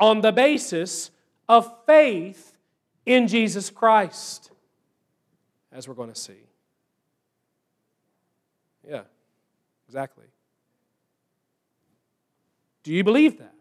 on 0.00 0.20
the 0.20 0.32
basis 0.32 1.10
of 1.48 1.72
faith 1.86 2.56
in 3.04 3.28
Jesus 3.28 3.70
Christ, 3.70 4.50
as 5.70 5.86
we're 5.86 5.94
going 5.94 6.12
to 6.12 6.18
see. 6.18 6.44
Yeah, 8.88 9.02
exactly. 9.86 10.24
Do 12.82 12.92
you 12.92 13.04
believe 13.04 13.38
that? 13.38 13.54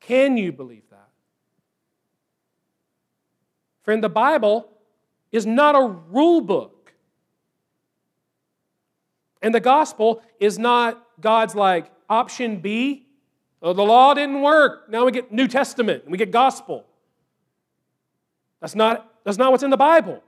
Can 0.00 0.36
you 0.36 0.52
believe 0.52 0.88
that? 0.90 1.08
Friend, 3.82 4.02
the 4.02 4.08
Bible 4.08 4.68
is 5.32 5.46
not 5.46 5.74
a 5.74 5.86
rule 6.10 6.40
book. 6.40 6.71
And 9.42 9.54
the 9.54 9.60
gospel 9.60 10.22
is 10.40 10.58
not 10.58 11.04
God's 11.20 11.54
like 11.54 11.90
option 12.08 12.60
B 12.60 13.06
Oh, 13.62 13.72
the 13.72 13.82
law 13.82 14.12
didn't 14.12 14.42
work. 14.42 14.90
Now 14.90 15.04
we 15.04 15.12
get 15.12 15.30
New 15.30 15.46
Testament 15.46 16.02
and 16.02 16.10
we 16.10 16.18
get 16.18 16.32
gospel. 16.32 16.84
That's 18.60 18.74
not, 18.74 19.08
that's 19.24 19.38
not 19.38 19.52
what's 19.52 19.62
in 19.62 19.70
the 19.70 19.76
Bible. 19.76 20.22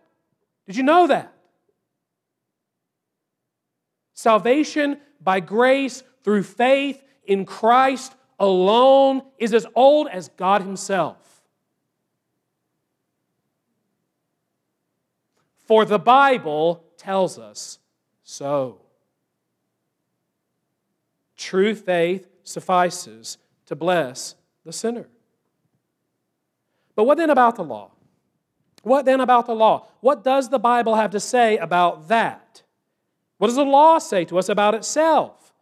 Did 0.66 0.76
you 0.76 0.84
know 0.84 1.08
that? 1.08 1.32
Salvation 4.12 4.98
by 5.20 5.40
grace 5.40 6.04
through 6.22 6.44
faith 6.44 7.02
in 7.24 7.44
Christ 7.44 8.14
alone 8.38 9.22
is 9.38 9.52
as 9.52 9.66
old 9.74 10.06
as 10.08 10.28
God 10.28 10.62
Himself. 10.62 11.18
For 15.66 15.84
the 15.84 15.98
Bible 15.98 16.84
tells 16.96 17.36
us 17.36 17.80
so. 18.22 18.83
True 21.44 21.74
faith 21.74 22.26
suffices 22.42 23.36
to 23.66 23.76
bless 23.76 24.34
the 24.64 24.72
sinner. 24.72 25.08
But 26.96 27.04
what 27.04 27.18
then 27.18 27.28
about 27.28 27.56
the 27.56 27.62
law? 27.62 27.90
What 28.82 29.04
then 29.04 29.20
about 29.20 29.44
the 29.44 29.54
law? 29.54 29.88
What 30.00 30.24
does 30.24 30.48
the 30.48 30.58
Bible 30.58 30.94
have 30.94 31.10
to 31.10 31.20
say 31.20 31.58
about 31.58 32.08
that? 32.08 32.62
What 33.36 33.48
does 33.48 33.56
the 33.56 33.62
law 33.62 33.98
say 33.98 34.24
to 34.24 34.38
us 34.38 34.48
about 34.48 34.74
itself? 34.74 35.52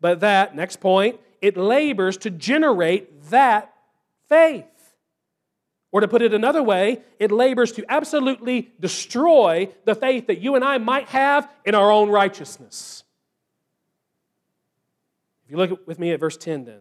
But 0.00 0.20
that, 0.20 0.56
next 0.56 0.80
point, 0.80 1.20
it 1.42 1.58
labors 1.58 2.16
to 2.18 2.30
generate 2.30 3.28
that 3.28 3.74
faith. 4.30 4.64
Or 5.92 6.00
to 6.00 6.08
put 6.08 6.22
it 6.22 6.32
another 6.32 6.62
way, 6.62 7.02
it 7.18 7.30
labors 7.30 7.72
to 7.72 7.84
absolutely 7.90 8.70
destroy 8.80 9.68
the 9.84 9.94
faith 9.94 10.28
that 10.28 10.40
you 10.40 10.54
and 10.54 10.64
I 10.64 10.78
might 10.78 11.08
have 11.08 11.46
in 11.66 11.74
our 11.74 11.92
own 11.92 12.08
righteousness. 12.08 13.04
If 15.46 15.52
you 15.52 15.58
look 15.58 15.86
with 15.86 16.00
me 16.00 16.10
at 16.10 16.18
verse 16.18 16.36
10, 16.36 16.64
then, 16.64 16.80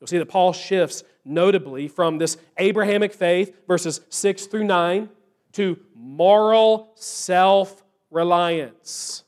you'll 0.00 0.06
see 0.06 0.16
that 0.16 0.30
Paul 0.30 0.54
shifts 0.54 1.04
notably 1.26 1.88
from 1.88 2.16
this 2.16 2.38
Abrahamic 2.56 3.12
faith, 3.12 3.54
verses 3.66 4.00
6 4.08 4.46
through 4.46 4.64
9, 4.64 5.10
to 5.52 5.78
moral 5.94 6.92
self 6.94 7.84
reliance. 8.10 9.24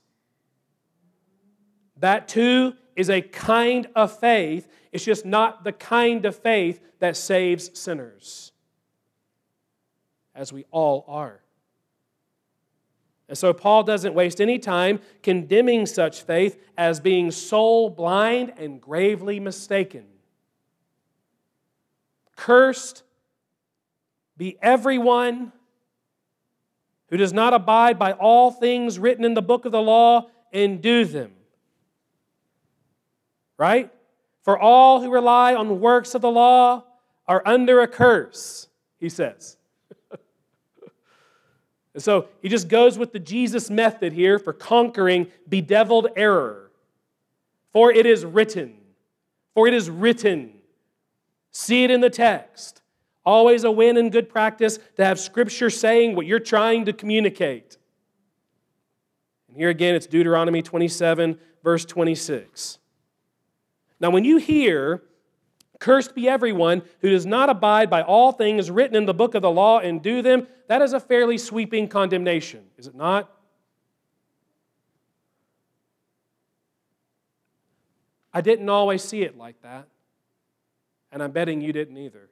That 1.98 2.26
too 2.26 2.72
is 2.96 3.10
a 3.10 3.20
kind 3.20 3.86
of 3.94 4.18
faith. 4.18 4.66
It's 4.92 5.04
just 5.04 5.26
not 5.26 5.62
the 5.62 5.72
kind 5.72 6.24
of 6.24 6.34
faith 6.34 6.80
that 7.00 7.18
saves 7.18 7.78
sinners, 7.78 8.52
as 10.34 10.54
we 10.54 10.64
all 10.70 11.04
are. 11.06 11.41
And 13.32 13.38
so 13.38 13.54
Paul 13.54 13.82
doesn't 13.82 14.12
waste 14.12 14.42
any 14.42 14.58
time 14.58 15.00
condemning 15.22 15.86
such 15.86 16.20
faith 16.20 16.62
as 16.76 17.00
being 17.00 17.30
soul 17.30 17.88
blind 17.88 18.52
and 18.58 18.78
gravely 18.78 19.40
mistaken. 19.40 20.04
Cursed 22.36 23.04
be 24.36 24.58
everyone 24.60 25.50
who 27.08 27.16
does 27.16 27.32
not 27.32 27.54
abide 27.54 27.98
by 27.98 28.12
all 28.12 28.50
things 28.50 28.98
written 28.98 29.24
in 29.24 29.32
the 29.32 29.40
book 29.40 29.64
of 29.64 29.72
the 29.72 29.80
law 29.80 30.28
and 30.52 30.82
do 30.82 31.06
them 31.06 31.32
right? 33.62 33.90
For 34.42 34.58
all 34.58 35.00
who 35.00 35.08
rely 35.08 35.54
on 35.54 35.78
works 35.78 36.16
of 36.16 36.20
the 36.20 36.30
law 36.30 36.82
are 37.28 37.40
under 37.46 37.80
a 37.80 37.86
curse, 37.86 38.66
he 38.98 39.08
says. 39.08 39.56
And 41.94 42.02
so 42.02 42.28
he 42.40 42.48
just 42.48 42.68
goes 42.68 42.96
with 42.96 43.12
the 43.12 43.18
Jesus 43.18 43.68
method 43.68 44.12
here 44.12 44.38
for 44.38 44.52
conquering 44.52 45.26
bedeviled 45.48 46.08
error. 46.16 46.70
For 47.72 47.92
it 47.92 48.06
is 48.06 48.24
written, 48.24 48.76
for 49.54 49.66
it 49.66 49.74
is 49.74 49.90
written. 49.90 50.52
See 51.50 51.84
it 51.84 51.90
in 51.90 52.00
the 52.00 52.10
text. 52.10 52.82
Always 53.24 53.64
a 53.64 53.70
win 53.70 53.96
and 53.96 54.10
good 54.10 54.28
practice 54.28 54.78
to 54.96 55.04
have 55.04 55.18
Scripture 55.18 55.70
saying 55.70 56.16
what 56.16 56.26
you're 56.26 56.40
trying 56.40 56.86
to 56.86 56.92
communicate. 56.92 57.78
And 59.48 59.56
here 59.56 59.68
again, 59.68 59.94
it's 59.94 60.06
Deuteronomy 60.06 60.62
27, 60.62 61.38
verse 61.62 61.84
26. 61.84 62.78
Now, 64.00 64.10
when 64.10 64.24
you 64.24 64.38
hear, 64.38 65.02
Cursed 65.82 66.14
be 66.14 66.28
everyone 66.28 66.82
who 67.00 67.10
does 67.10 67.26
not 67.26 67.50
abide 67.50 67.90
by 67.90 68.02
all 68.02 68.30
things 68.30 68.70
written 68.70 68.94
in 68.94 69.04
the 69.04 69.12
book 69.12 69.34
of 69.34 69.42
the 69.42 69.50
law 69.50 69.80
and 69.80 70.00
do 70.00 70.22
them, 70.22 70.46
that 70.68 70.80
is 70.80 70.92
a 70.92 71.00
fairly 71.00 71.36
sweeping 71.36 71.88
condemnation, 71.88 72.62
is 72.78 72.86
it 72.86 72.94
not? 72.94 73.28
I 78.32 78.42
didn't 78.42 78.68
always 78.68 79.02
see 79.02 79.22
it 79.22 79.36
like 79.36 79.60
that, 79.62 79.88
and 81.10 81.20
I'm 81.20 81.32
betting 81.32 81.60
you 81.60 81.72
didn't 81.72 81.96
either. 81.96 82.30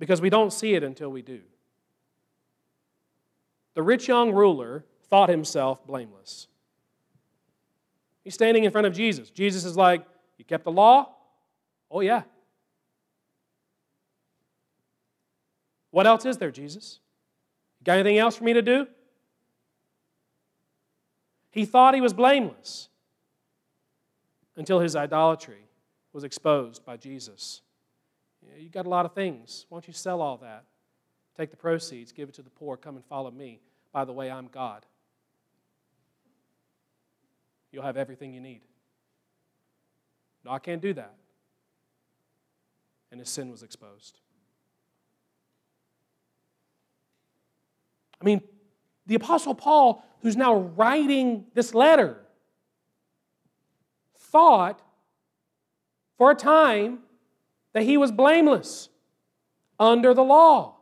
Because 0.00 0.20
we 0.20 0.28
don't 0.28 0.52
see 0.52 0.74
it 0.74 0.82
until 0.82 1.10
we 1.10 1.22
do. 1.22 1.42
The 3.74 3.82
rich 3.84 4.08
young 4.08 4.32
ruler 4.32 4.84
thought 5.04 5.28
himself 5.28 5.86
blameless. 5.86 6.48
He's 8.24 8.34
standing 8.34 8.64
in 8.64 8.70
front 8.70 8.86
of 8.86 8.92
Jesus. 8.92 9.30
Jesus 9.30 9.64
is 9.64 9.76
like, 9.76 10.04
You 10.38 10.44
kept 10.44 10.64
the 10.64 10.72
law? 10.72 11.14
Oh, 11.90 12.00
yeah. 12.00 12.22
What 15.90 16.06
else 16.06 16.24
is 16.24 16.36
there, 16.38 16.50
Jesus? 16.50 17.00
Got 17.82 17.94
anything 17.94 18.18
else 18.18 18.36
for 18.36 18.44
me 18.44 18.52
to 18.52 18.62
do? 18.62 18.86
He 21.50 21.64
thought 21.64 21.94
he 21.94 22.00
was 22.00 22.12
blameless 22.12 22.88
until 24.56 24.78
his 24.78 24.94
idolatry 24.94 25.66
was 26.12 26.22
exposed 26.22 26.84
by 26.84 26.96
Jesus. 26.96 27.62
You 28.56 28.68
got 28.68 28.86
a 28.86 28.88
lot 28.88 29.04
of 29.04 29.14
things. 29.14 29.66
Why 29.68 29.76
don't 29.76 29.88
you 29.88 29.92
sell 29.92 30.22
all 30.22 30.36
that? 30.38 30.64
Take 31.36 31.50
the 31.50 31.56
proceeds, 31.56 32.12
give 32.12 32.28
it 32.28 32.34
to 32.36 32.42
the 32.42 32.50
poor, 32.50 32.76
come 32.76 32.94
and 32.94 33.04
follow 33.04 33.30
me. 33.30 33.60
By 33.92 34.04
the 34.04 34.12
way, 34.12 34.30
I'm 34.30 34.46
God 34.46 34.86
you'll 37.72 37.84
have 37.84 37.96
everything 37.96 38.32
you 38.32 38.40
need. 38.40 38.60
No, 40.44 40.52
I 40.52 40.58
can't 40.58 40.80
do 40.80 40.94
that. 40.94 41.14
And 43.10 43.20
his 43.20 43.28
sin 43.28 43.50
was 43.50 43.62
exposed. 43.62 44.20
I 48.20 48.24
mean, 48.24 48.42
the 49.06 49.14
Apostle 49.14 49.54
Paul, 49.54 50.04
who's 50.22 50.36
now 50.36 50.54
writing 50.54 51.46
this 51.54 51.74
letter, 51.74 52.18
thought 54.16 54.80
for 56.16 56.30
a 56.30 56.34
time 56.34 57.00
that 57.72 57.82
he 57.82 57.96
was 57.96 58.12
blameless 58.12 58.88
under 59.78 60.14
the 60.14 60.22
law. 60.22 60.76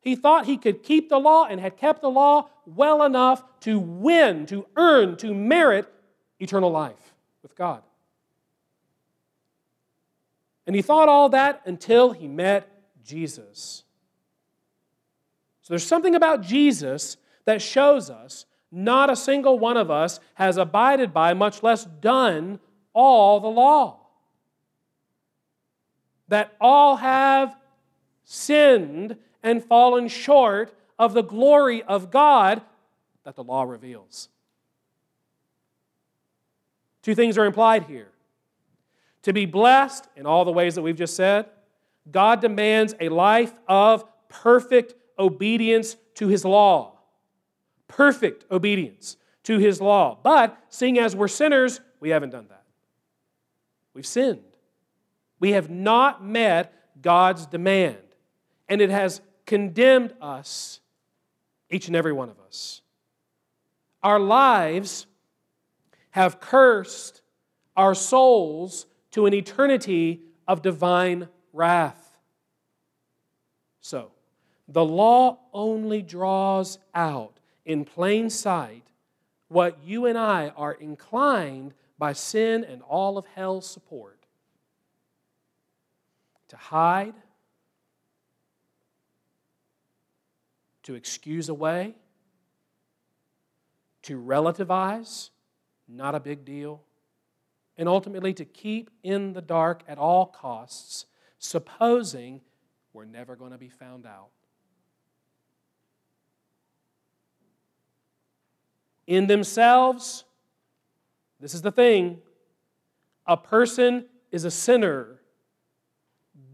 He 0.00 0.16
thought 0.16 0.46
he 0.46 0.56
could 0.56 0.82
keep 0.82 1.08
the 1.08 1.18
law 1.18 1.44
and 1.44 1.60
had 1.60 1.76
kept 1.76 2.02
the 2.02 2.10
law 2.10 2.50
well 2.66 3.04
enough 3.04 3.44
to 3.60 3.78
win, 3.78 4.46
to 4.46 4.66
earn, 4.76 5.16
to 5.18 5.32
merit 5.32 5.88
eternal 6.42 6.70
life 6.70 7.14
with 7.42 7.54
God. 7.54 7.82
And 10.66 10.76
he 10.76 10.82
thought 10.82 11.08
all 11.08 11.28
that 11.30 11.62
until 11.64 12.12
he 12.12 12.28
met 12.28 12.68
Jesus. 13.04 13.84
So 15.62 15.72
there's 15.72 15.86
something 15.86 16.14
about 16.14 16.42
Jesus 16.42 17.16
that 17.44 17.62
shows 17.62 18.10
us 18.10 18.46
not 18.70 19.10
a 19.10 19.16
single 19.16 19.58
one 19.58 19.76
of 19.76 19.90
us 19.90 20.18
has 20.34 20.56
abided 20.56 21.12
by, 21.12 21.34
much 21.34 21.62
less 21.62 21.84
done, 21.84 22.58
all 22.94 23.40
the 23.40 23.48
law. 23.48 23.98
That 26.28 26.56
all 26.60 26.96
have 26.96 27.54
sinned 28.24 29.16
and 29.42 29.62
fallen 29.62 30.08
short 30.08 30.74
of 30.98 31.12
the 31.12 31.22
glory 31.22 31.82
of 31.82 32.10
God 32.10 32.62
that 33.24 33.36
the 33.36 33.44
law 33.44 33.62
reveals. 33.64 34.28
Two 37.02 37.14
things 37.14 37.36
are 37.36 37.44
implied 37.44 37.84
here. 37.84 38.08
To 39.22 39.32
be 39.32 39.46
blessed 39.46 40.08
in 40.16 40.26
all 40.26 40.44
the 40.44 40.52
ways 40.52 40.74
that 40.74 40.82
we've 40.82 40.96
just 40.96 41.14
said, 41.14 41.46
God 42.10 42.40
demands 42.40 42.94
a 43.00 43.08
life 43.08 43.52
of 43.68 44.04
perfect 44.28 44.94
obedience 45.18 45.96
to 46.14 46.28
His 46.28 46.44
law. 46.44 46.98
Perfect 47.86 48.50
obedience 48.50 49.16
to 49.44 49.58
His 49.58 49.80
law. 49.80 50.18
But 50.22 50.58
seeing 50.68 50.98
as 50.98 51.14
we're 51.14 51.28
sinners, 51.28 51.80
we 52.00 52.10
haven't 52.10 52.30
done 52.30 52.46
that. 52.48 52.64
We've 53.94 54.06
sinned. 54.06 54.40
We 55.38 55.52
have 55.52 55.70
not 55.70 56.24
met 56.24 56.72
God's 57.00 57.46
demand, 57.46 57.98
and 58.68 58.80
it 58.80 58.90
has 58.90 59.20
condemned 59.44 60.14
us, 60.20 60.80
each 61.68 61.88
and 61.88 61.96
every 61.96 62.12
one 62.12 62.28
of 62.28 62.38
us. 62.40 62.80
Our 64.02 64.18
lives 64.18 65.06
have 66.12 66.40
cursed 66.40 67.20
our 67.76 67.94
souls 67.94 68.86
to 69.10 69.26
an 69.26 69.34
eternity 69.34 70.22
of 70.46 70.62
divine 70.62 71.28
wrath. 71.52 72.16
So, 73.80 74.12
the 74.68 74.84
law 74.84 75.38
only 75.52 76.00
draws 76.02 76.78
out 76.94 77.40
in 77.64 77.84
plain 77.84 78.30
sight 78.30 78.84
what 79.48 79.78
you 79.84 80.06
and 80.06 80.16
I 80.16 80.48
are 80.56 80.72
inclined 80.72 81.74
by 81.98 82.12
sin 82.14 82.64
and 82.64 82.82
all 82.82 83.18
of 83.18 83.26
hell's 83.26 83.68
support 83.68 84.18
to 86.48 86.56
hide, 86.56 87.14
to 90.82 90.94
excuse 90.94 91.48
away, 91.48 91.94
to 94.02 94.20
relativize, 94.20 95.30
not 95.92 96.14
a 96.14 96.20
big 96.20 96.44
deal, 96.44 96.82
and 97.76 97.88
ultimately 97.88 98.32
to 98.34 98.44
keep 98.44 98.90
in 99.02 99.32
the 99.32 99.42
dark 99.42 99.82
at 99.88 99.98
all 99.98 100.26
costs, 100.26 101.06
supposing 101.38 102.40
we're 102.92 103.04
never 103.04 103.36
going 103.36 103.52
to 103.52 103.58
be 103.58 103.68
found 103.68 104.06
out. 104.06 104.28
In 109.06 109.26
themselves, 109.26 110.24
this 111.40 111.54
is 111.54 111.62
the 111.62 111.72
thing 111.72 112.20
a 113.26 113.36
person 113.36 114.06
is 114.30 114.44
a 114.44 114.50
sinner, 114.50 115.20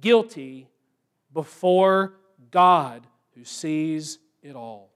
guilty 0.01 0.69
before 1.33 2.15
God 2.51 3.07
who 3.35 3.45
sees 3.45 4.19
it 4.43 4.57
all. 4.57 4.91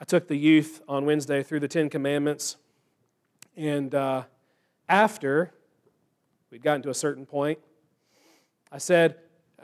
I 0.00 0.04
took 0.04 0.28
the 0.28 0.36
youth 0.36 0.82
on 0.88 1.06
Wednesday 1.06 1.42
through 1.42 1.60
the 1.60 1.68
Ten 1.68 1.88
Commandments, 1.88 2.56
and 3.56 3.94
uh, 3.94 4.24
after 4.88 5.52
we'd 6.50 6.62
gotten 6.62 6.82
to 6.82 6.90
a 6.90 6.94
certain 6.94 7.24
point, 7.24 7.58
I 8.70 8.78
said, 8.78 9.16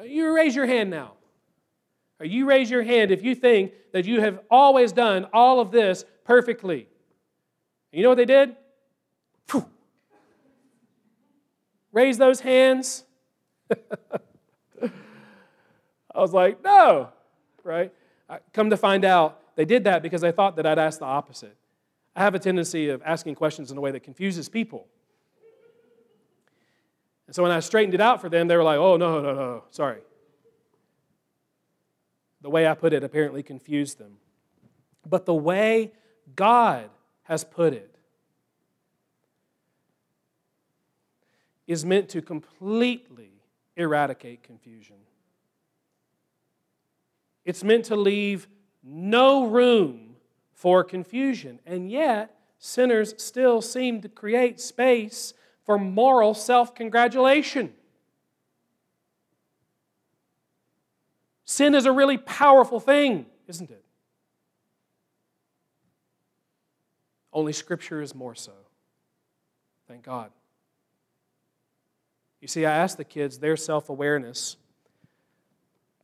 You 0.03 0.35
raise 0.35 0.57
your 0.57 0.67
hand 0.67 0.91
now. 0.91 1.13
Or 2.19 2.25
you 2.25 2.47
raise 2.47 2.71
your 2.71 2.83
hand 2.83 3.11
if 3.11 3.25
you 3.25 3.35
think 3.35 3.73
that 3.93 4.07
you 4.07 4.21
have 4.21 4.39
always 4.51 4.93
done 4.93 5.27
all 5.33 5.59
of 5.61 5.73
this 5.73 6.05
perfectly. 6.25 6.87
And 7.93 7.99
you 7.99 8.03
know 8.05 8.11
what 8.11 8.19
they 8.19 8.25
did? 8.25 8.57
Whew. 9.51 9.67
Raise 11.93 12.19
those 12.19 12.41
hands. 12.41 13.05
I 16.15 16.21
was 16.21 16.33
like, 16.33 16.63
no, 16.63 17.09
right? 17.65 17.93
I 18.31 18.39
come 18.53 18.71
to 18.71 18.77
find 18.77 19.05
out, 19.05 19.42
they 19.55 19.65
did 19.65 19.85
that 19.85 20.03
because 20.03 20.21
they 20.21 20.33
thought 20.33 20.57
that 20.57 20.67
I'd 20.67 20.79
ask 20.79 20.99
the 20.99 21.05
opposite. 21.05 21.57
I 22.15 22.23
have 22.23 22.35
a 22.35 22.39
tendency 22.39 22.89
of 22.89 23.03
asking 23.05 23.35
questions 23.35 23.71
in 23.71 23.79
a 23.79 23.81
way 23.81 23.91
that 23.91 24.01
confuses 24.01 24.49
people. 24.49 24.87
And 27.27 27.35
so 27.35 27.43
when 27.43 27.53
I 27.53 27.61
straightened 27.61 27.95
it 27.95 28.01
out 28.01 28.21
for 28.21 28.29
them, 28.29 28.49
they 28.49 28.57
were 28.57 28.63
like, 28.63 28.79
oh, 28.79 28.97
no, 28.97 29.21
no, 29.21 29.35
no, 29.35 29.65
sorry. 29.71 30.01
The 32.41 32.51
way 32.51 32.67
I 32.67 32.75
put 32.75 32.93
it 32.93 33.05
apparently 33.05 33.43
confused 33.43 33.99
them. 33.99 34.19
But 35.09 35.27
the 35.27 35.35
way 35.35 35.93
God 36.35 36.91
has 37.25 37.45
put 37.45 37.73
it 37.73 37.95
is 41.67 41.85
meant 41.85 42.09
to 42.11 42.21
completely 42.21 43.31
eradicate 43.77 44.43
confusion. 44.43 44.97
It's 47.45 47.65
meant 47.65 47.87
to 47.87 47.97
leave 47.97 48.49
no 48.83 49.47
room 49.47 50.17
for 50.53 50.85
confusion. 50.85 51.59
And 51.67 51.91
yet, 51.91 52.37
sinners 52.59 53.15
still 53.19 53.61
seem 53.61 54.01
to 54.03 54.09
create 54.09 54.61
space 54.61 55.35
for 55.65 55.79
moral 55.79 56.35
self 56.35 56.75
congratulation. 56.75 57.73
Sin 61.45 61.75
is 61.75 61.85
a 61.85 61.93
really 61.93 62.17
powerful 62.17 62.81
thing, 62.81 63.27
isn't 63.47 63.71
it? 63.71 63.85
Only 67.33 67.53
Scripture 67.53 68.01
is 68.01 68.15
more 68.15 68.35
so. 68.35 68.53
Thank 69.89 70.05
God. 70.05 70.31
You 72.41 72.49
see, 72.49 72.67
I 72.67 72.73
asked 72.73 72.97
the 72.97 73.05
kids 73.05 73.39
their 73.39 73.57
self 73.57 73.89
awareness 73.89 74.57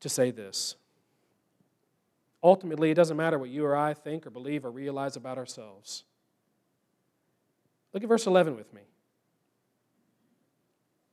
to 0.00 0.08
say 0.08 0.30
this. 0.30 0.76
Ultimately, 2.42 2.90
it 2.90 2.94
doesn't 2.94 3.16
matter 3.16 3.38
what 3.38 3.50
you 3.50 3.64
or 3.64 3.76
I 3.76 3.94
think 3.94 4.26
or 4.26 4.30
believe 4.30 4.64
or 4.64 4.70
realize 4.70 5.16
about 5.16 5.38
ourselves. 5.38 6.04
Look 7.92 8.02
at 8.02 8.08
verse 8.08 8.26
11 8.26 8.56
with 8.56 8.72
me. 8.72 8.82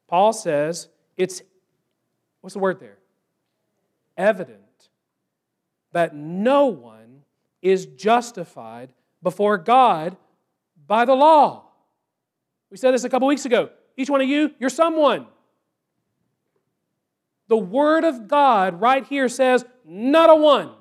Paul 0.07 0.33
says 0.33 0.87
it's, 1.17 1.41
what's 2.41 2.53
the 2.53 2.59
word 2.59 2.79
there? 2.79 2.97
Evident 4.17 4.61
that 5.93 6.15
no 6.15 6.67
one 6.67 7.23
is 7.61 7.85
justified 7.85 8.93
before 9.23 9.57
God 9.57 10.15
by 10.85 11.05
the 11.05 11.15
law. 11.15 11.63
We 12.69 12.77
said 12.77 12.93
this 12.93 13.03
a 13.03 13.09
couple 13.09 13.27
weeks 13.27 13.45
ago. 13.45 13.69
Each 13.97 14.09
one 14.09 14.21
of 14.21 14.27
you, 14.27 14.51
you're 14.59 14.69
someone. 14.69 15.25
The 17.47 17.57
Word 17.57 18.03
of 18.03 18.27
God 18.27 18.81
right 18.81 19.05
here 19.05 19.29
says, 19.29 19.65
not 19.85 20.29
a 20.29 20.35
one. 20.35 20.71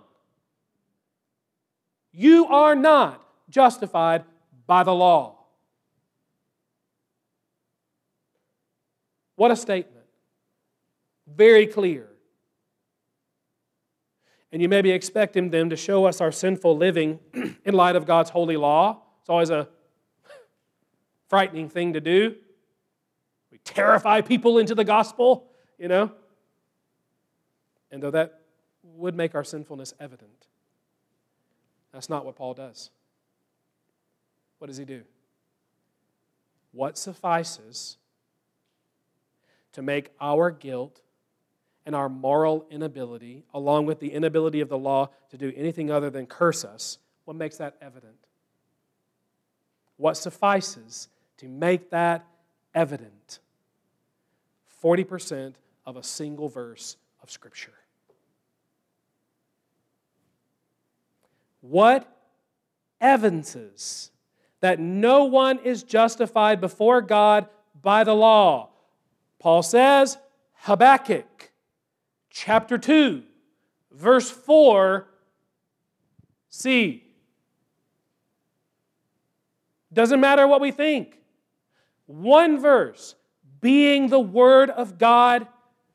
You 2.16 2.46
are 2.46 2.77
not 2.77 3.20
justified 3.50 4.24
by 4.66 4.85
the 4.85 4.94
law. 4.94 5.37
What 9.35 9.50
a 9.50 9.57
statement. 9.57 10.07
Very 11.27 11.66
clear. 11.66 12.09
And 14.53 14.62
you 14.62 14.68
may 14.68 14.81
be 14.81 14.92
expecting 14.92 15.50
them 15.50 15.70
to 15.70 15.77
show 15.77 16.05
us 16.05 16.20
our 16.20 16.31
sinful 16.31 16.77
living 16.77 17.18
in 17.64 17.74
light 17.74 17.96
of 17.96 18.07
God's 18.07 18.31
holy 18.31 18.57
law. 18.57 19.03
It's 19.20 19.29
always 19.29 19.50
a 19.50 19.68
frightening 21.29 21.68
thing 21.68 21.94
to 21.94 22.00
do. 22.00 22.37
We 23.50 23.59
terrify 23.59 24.20
people 24.20 24.59
into 24.59 24.77
the 24.77 24.85
gospel, 24.85 25.50
you 25.79 25.88
know. 25.88 26.12
And 27.90 28.00
though 28.00 28.12
that 28.12 28.40
would 28.85 29.16
make 29.16 29.35
our 29.35 29.42
sinfulness 29.42 29.94
evident, 29.98 30.46
that's 31.94 32.11
not 32.11 32.26
what 32.26 32.35
Paul 32.35 32.54
does. 32.54 32.90
What 34.59 34.66
does 34.66 34.76
he 34.76 34.85
do? 34.85 35.02
What 36.72 36.98
suffices 36.98 37.98
to 39.72 39.83
make 39.83 40.11
our 40.20 40.50
guilt 40.50 41.00
and 41.87 41.94
our 41.94 42.09
moral 42.09 42.66
inability, 42.70 43.44
along 43.54 43.87
with 43.87 44.00
the 44.00 44.12
inability 44.12 44.61
of 44.61 44.68
the 44.68 44.78
law 44.78 45.11
to 45.30 45.38
do 45.38 45.52
anything 45.54 45.90
other 45.90 46.11
than 46.11 46.26
curse 46.26 46.64
us, 46.64 46.98
what 47.24 47.37
makes 47.37 47.59
that 47.59 47.76
evident? 47.80 48.16
What 49.96 50.16
suffices 50.16 51.09
to 51.38 51.48
make 51.48 51.90
that 51.90 52.26
evident? 52.74 53.38
40% 54.83 55.54
of 55.87 55.96
a 55.96 56.02
single 56.02 56.48
verse 56.48 56.96
of 57.22 57.30
Scripture. 57.30 57.72
What 61.66 62.07
evidences 63.00 64.11
that 64.61 64.79
no 64.79 65.24
one 65.24 65.59
is 65.61 65.83
justified 65.83 66.61
before 66.61 67.00
God 67.00 67.48
by 67.81 68.05
the 68.05 68.12
law? 68.12 68.68
Paul 69.38 69.62
says, 69.62 70.18
Habakkuk 70.57 71.53
chapter 72.29 72.77
2, 72.77 73.22
verse 73.92 74.31
4, 74.31 75.09
see. 76.50 77.03
Doesn't 79.90 80.20
matter 80.20 80.46
what 80.46 80.61
we 80.61 80.70
think. 80.70 81.16
One 82.05 82.61
verse, 82.61 83.14
being 83.62 84.09
the 84.09 84.20
Word 84.20 84.68
of 84.68 84.98
God, 84.98 85.46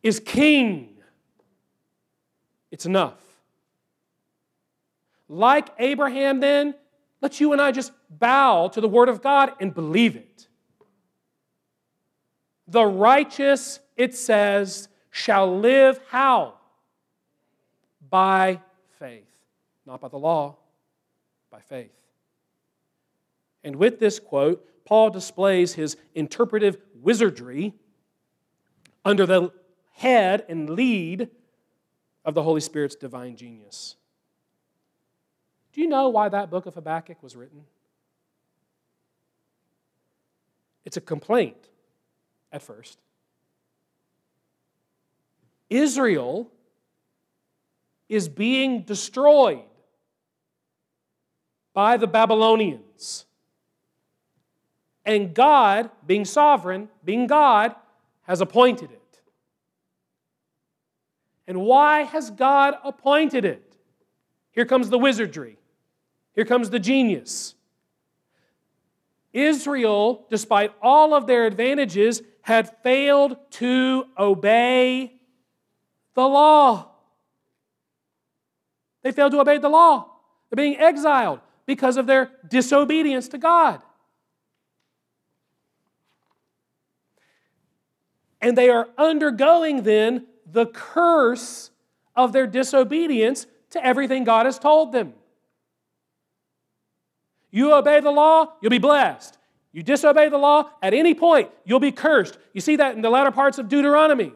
is 0.01 0.19
king. 0.19 0.95
It's 2.71 2.87
enough. 2.87 3.28
Like 5.29 5.69
Abraham, 5.77 6.39
then, 6.39 6.73
let 7.21 7.39
you 7.39 7.53
and 7.53 7.61
I 7.61 7.71
just 7.71 7.91
bow 8.09 8.67
to 8.69 8.81
the 8.81 8.87
Word 8.89 9.07
of 9.07 9.21
God 9.21 9.53
and 9.59 9.73
believe 9.73 10.15
it. 10.15 10.47
The 12.67 12.85
righteous, 12.85 13.79
it 13.95 14.15
says, 14.15 14.89
shall 15.11 15.59
live 15.59 15.99
how? 16.09 16.55
By 18.09 18.59
faith. 18.97 19.29
Not 19.85 20.01
by 20.01 20.07
the 20.07 20.17
law, 20.17 20.57
by 21.51 21.59
faith. 21.61 21.91
And 23.63 23.75
with 23.75 23.99
this 23.99 24.19
quote, 24.19 24.65
Paul 24.85 25.11
displays 25.11 25.73
his 25.73 25.97
interpretive 26.15 26.77
wizardry 26.95 27.75
under 29.05 29.25
the 29.25 29.51
head 29.93 30.45
and 30.49 30.69
lead 30.69 31.29
of 32.25 32.33
the 32.33 32.43
Holy 32.43 32.61
Spirit's 32.61 32.95
divine 32.95 33.35
genius. 33.35 33.95
Do 35.79 35.83
you 35.83 35.89
know 35.89 36.09
why 36.09 36.27
that 36.27 36.49
book 36.49 36.65
of 36.65 36.75
Habakkuk 36.75 37.23
was 37.23 37.37
written? 37.37 37.63
It's 40.83 40.97
a 40.97 41.01
complaint 41.01 41.69
at 42.51 42.61
first. 42.61 42.99
Israel 45.69 46.51
is 48.09 48.27
being 48.27 48.81
destroyed 48.81 49.63
by 51.73 51.95
the 51.95 52.07
Babylonians. 52.07 53.25
And 55.05 55.33
God, 55.33 55.89
being 56.05 56.25
sovereign, 56.25 56.89
being 57.05 57.25
God, 57.25 57.73
has 58.23 58.41
appointed 58.41 58.91
it. 58.91 59.21
And 61.47 61.61
why 61.61 62.01
has 62.01 62.31
God 62.31 62.75
appointed 62.83 63.45
it? 63.45 63.77
Here 64.51 64.65
comes 64.65 64.89
the 64.89 64.99
wizardry. 64.99 65.55
Here 66.35 66.45
comes 66.45 66.69
the 66.69 66.79
genius. 66.79 67.55
Israel, 69.33 70.25
despite 70.29 70.73
all 70.81 71.13
of 71.13 71.27
their 71.27 71.45
advantages, 71.45 72.21
had 72.41 72.75
failed 72.81 73.37
to 73.51 74.05
obey 74.17 75.13
the 76.15 76.27
law. 76.27 76.89
They 79.03 79.11
failed 79.11 79.31
to 79.33 79.39
obey 79.39 79.57
the 79.57 79.69
law. 79.69 80.09
They're 80.49 80.57
being 80.57 80.77
exiled 80.77 81.41
because 81.65 81.97
of 81.97 82.07
their 82.07 82.31
disobedience 82.49 83.27
to 83.29 83.37
God. 83.37 83.81
And 88.41 88.57
they 88.57 88.69
are 88.69 88.89
undergoing 88.97 89.83
then 89.83 90.25
the 90.45 90.65
curse 90.65 91.71
of 92.15 92.33
their 92.33 92.47
disobedience 92.47 93.45
to 93.71 93.85
everything 93.85 94.23
God 94.23 94.45
has 94.45 94.57
told 94.57 94.91
them. 94.91 95.13
You 97.51 97.73
obey 97.73 97.99
the 97.99 98.11
law, 98.11 98.53
you'll 98.61 98.69
be 98.69 98.77
blessed. 98.77 99.37
You 99.71 99.83
disobey 99.83 100.29
the 100.29 100.37
law, 100.37 100.69
at 100.81 100.93
any 100.93 101.13
point, 101.13 101.49
you'll 101.63 101.79
be 101.79 101.91
cursed. 101.91 102.37
You 102.53 102.61
see 102.61 102.75
that 102.77 102.95
in 102.95 103.01
the 103.01 103.09
latter 103.09 103.31
parts 103.31 103.57
of 103.57 103.69
Deuteronomy. 103.69 104.33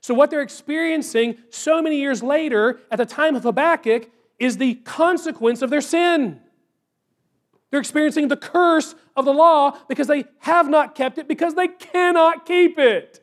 So, 0.00 0.12
what 0.12 0.30
they're 0.30 0.42
experiencing 0.42 1.38
so 1.48 1.80
many 1.80 1.96
years 1.96 2.22
later, 2.22 2.80
at 2.90 2.98
the 2.98 3.06
time 3.06 3.36
of 3.36 3.42
Habakkuk, 3.44 4.10
is 4.38 4.58
the 4.58 4.74
consequence 4.74 5.62
of 5.62 5.70
their 5.70 5.80
sin. 5.80 6.40
They're 7.70 7.80
experiencing 7.80 8.28
the 8.28 8.36
curse 8.36 8.94
of 9.16 9.24
the 9.24 9.32
law 9.32 9.78
because 9.88 10.06
they 10.06 10.26
have 10.40 10.68
not 10.68 10.94
kept 10.94 11.18
it, 11.18 11.26
because 11.26 11.54
they 11.54 11.68
cannot 11.68 12.44
keep 12.44 12.78
it. 12.78 13.20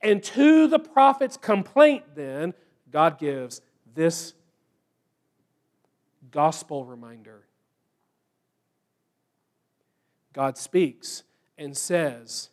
And 0.00 0.22
to 0.22 0.68
the 0.68 0.78
prophet's 0.78 1.36
complaint, 1.36 2.04
then, 2.14 2.54
God 2.90 3.18
gives 3.18 3.60
this 3.94 4.32
gospel 6.30 6.84
reminder. 6.84 7.44
God 10.32 10.56
speaks 10.56 11.24
and 11.56 11.76
says, 11.76 12.50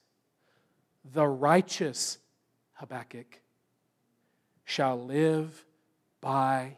The 1.14 1.28
righteous 1.28 2.18
Habakkuk 2.74 3.42
shall 4.64 5.00
live 5.04 5.66
by 6.22 6.78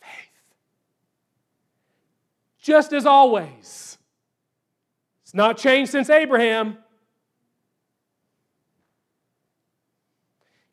faith. 0.00 0.54
Just 2.60 2.92
as 2.92 3.06
always. 3.06 3.98
It's 5.22 5.34
not 5.34 5.58
changed 5.58 5.90
since 5.90 6.08
Abraham. 6.10 6.78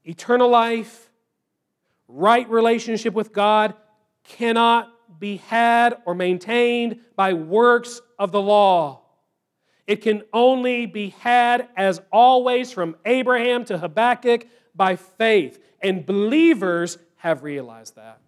Eternal 0.06 0.50
life, 0.50 1.10
right 2.08 2.50
relationship 2.50 3.14
with 3.14 3.32
God 3.32 3.74
cannot 4.24 4.94
be 5.20 5.38
had 5.38 5.98
or 6.06 6.14
maintained 6.16 7.00
by 7.16 7.34
works 7.34 8.02
of 8.18 8.32
the 8.32 8.42
law. 8.42 9.02
It 9.88 10.04
can 10.04 10.22
only 10.34 10.86
be 10.86 11.10
had, 11.10 11.68
as 11.76 12.00
always, 12.12 12.72
from 12.72 12.96
Abraham 13.06 13.66
to 13.66 13.78
Habakkuk 13.78 14.46
by 14.76 14.96
faith. 14.96 15.60
And 15.82 16.06
believers 16.06 16.98
have 17.18 17.44
realized 17.44 17.96
that. 17.96 18.20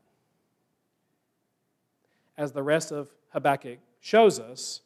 As 2.36 2.52
the 2.52 2.64
rest 2.64 2.92
of 2.92 3.12
Habakkuk 3.30 3.78
shows 4.00 4.40
us, 4.40 4.82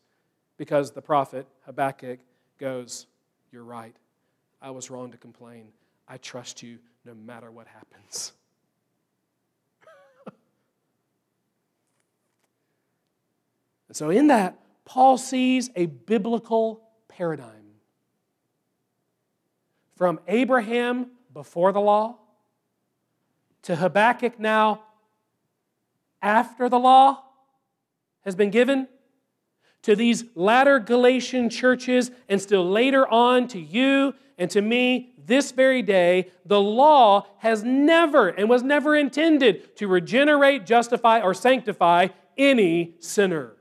because 0.57 0.91
the 0.91 1.01
prophet 1.01 1.47
Habakkuk 1.65 2.19
goes, 2.59 3.07
You're 3.51 3.63
right. 3.63 3.95
I 4.61 4.71
was 4.71 4.89
wrong 4.89 5.11
to 5.11 5.17
complain. 5.17 5.67
I 6.07 6.17
trust 6.17 6.61
you 6.61 6.79
no 7.05 7.13
matter 7.13 7.51
what 7.51 7.67
happens. 7.67 8.33
and 13.87 13.95
so, 13.95 14.09
in 14.09 14.27
that, 14.27 14.59
Paul 14.85 15.17
sees 15.17 15.69
a 15.75 15.85
biblical 15.85 16.81
paradigm. 17.07 17.51
From 19.95 20.19
Abraham 20.27 21.11
before 21.33 21.71
the 21.71 21.79
law 21.79 22.17
to 23.63 23.75
Habakkuk 23.75 24.39
now 24.39 24.83
after 26.21 26.69
the 26.69 26.79
law 26.79 27.23
has 28.23 28.35
been 28.35 28.49
given 28.49 28.87
to 29.83 29.95
these 29.95 30.25
latter 30.35 30.79
Galatian 30.79 31.49
churches 31.49 32.11
and 32.27 32.41
still 32.41 32.69
later 32.69 33.07
on 33.07 33.47
to 33.49 33.59
you 33.59 34.13
and 34.37 34.49
to 34.51 34.61
me 34.61 35.13
this 35.25 35.51
very 35.51 35.81
day, 35.81 36.31
the 36.45 36.59
law 36.59 37.25
has 37.37 37.63
never 37.63 38.29
and 38.29 38.49
was 38.49 38.63
never 38.63 38.95
intended 38.95 39.75
to 39.77 39.87
regenerate, 39.87 40.65
justify, 40.65 41.21
or 41.21 41.33
sanctify 41.33 42.07
any 42.37 42.95
sinner. 42.99 43.54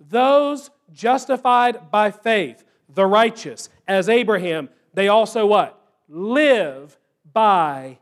Those 0.00 0.70
justified 0.92 1.90
by 1.90 2.10
faith, 2.10 2.64
the 2.88 3.06
righteous, 3.06 3.68
as 3.86 4.08
Abraham, 4.08 4.68
they 4.94 5.08
also 5.08 5.46
what? 5.46 5.80
Live 6.08 6.96
by 7.32 7.98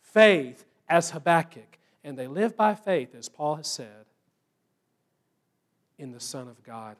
faith 0.00 0.64
as 0.88 1.10
Habakkuk. 1.10 1.78
And 2.02 2.18
they 2.18 2.26
live 2.26 2.56
by 2.56 2.74
faith, 2.74 3.14
as 3.14 3.28
Paul 3.28 3.56
has 3.56 3.66
said, 3.66 4.06
in 5.98 6.12
the 6.12 6.20
Son 6.20 6.48
of 6.48 6.62
God 6.62 6.96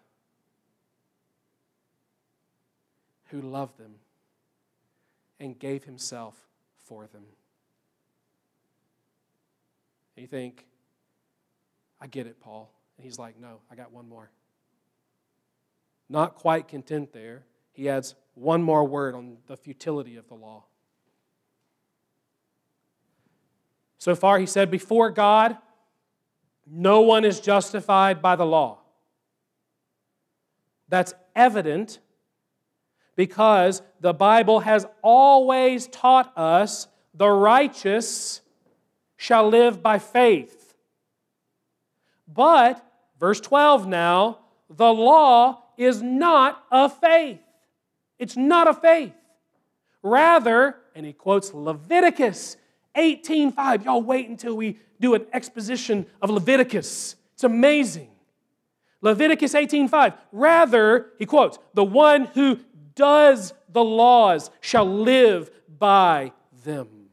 who 3.31 3.41
loved 3.41 3.79
them 3.79 3.95
and 5.39 5.59
gave 5.59 5.85
himself 5.85 6.37
for 6.85 7.07
them. 7.07 7.23
And 10.17 10.23
you 10.23 10.27
think, 10.27 10.67
I 12.01 12.09
get 12.09 12.27
it, 12.27 12.41
Paul. 12.41 12.71
And 12.99 13.05
he's 13.05 13.19
like, 13.19 13.41
No, 13.41 13.61
I 13.71 13.75
got 13.75 13.93
one 13.93 14.09
more. 14.09 14.31
Not 16.11 16.35
quite 16.35 16.67
content 16.67 17.13
there, 17.13 17.45
he 17.73 17.89
adds 17.89 18.17
one 18.35 18.65
more 18.65 18.85
word 18.85 19.15
on 19.15 19.37
the 19.47 19.57
futility 19.57 20.17
of 20.17 20.27
the 20.27 20.35
law. 20.35 20.65
So 23.99 24.17
far, 24.17 24.41
he 24.41 24.47
said, 24.47 24.73
Before 24.73 25.11
God, 25.11 25.57
no 26.67 27.03
one 27.03 27.25
is 27.25 27.39
justified 27.39 28.21
by 28.21 28.35
the 28.35 28.45
law. 28.45 28.81
That's 30.89 31.15
evident 31.37 32.01
because 33.15 33.81
the 34.01 34.13
Bible 34.13 34.61
has 34.61 34.87
always 35.03 35.87
taught 35.87 36.37
us 36.37 36.89
the 37.15 37.29
righteous 37.29 38.41
shall 39.17 39.49
live 39.49 39.81
by 39.81 40.01
faith. 40.01 40.75
But, 42.27 42.85
verse 43.21 43.41
12 43.41 43.87
now, 43.87 44.39
the 44.69 44.93
law 44.93 45.70
is 45.81 46.03
not 46.03 46.63
a 46.71 46.91
faith. 46.91 47.41
It's 48.19 48.37
not 48.37 48.69
a 48.69 48.75
faith. 48.75 49.15
Rather, 50.03 50.77
and 50.95 51.07
he 51.07 51.15
quotes 51.15 51.55
Leviticus 51.55 52.59
18:5. 52.95 53.85
Y'all 53.87 54.03
wait 54.03 54.29
until 54.29 54.55
we 54.55 54.79
do 55.01 55.15
an 55.15 55.25
exposition 55.33 56.07
of 56.21 56.29
Leviticus. 56.29 57.17
It's 57.33 57.45
amazing. 57.45 58.11
Leviticus 59.01 59.55
18:5. 59.55 60.13
Rather, 60.33 61.13
he 61.19 61.25
quotes, 61.25 61.59
the 61.73 61.85
one 61.85 62.27
who 62.27 62.61
does 62.95 63.55
the 63.71 63.83
laws 63.83 64.51
shall 64.61 64.85
live 64.85 65.51
by 65.79 66.33
them. 66.63 67.09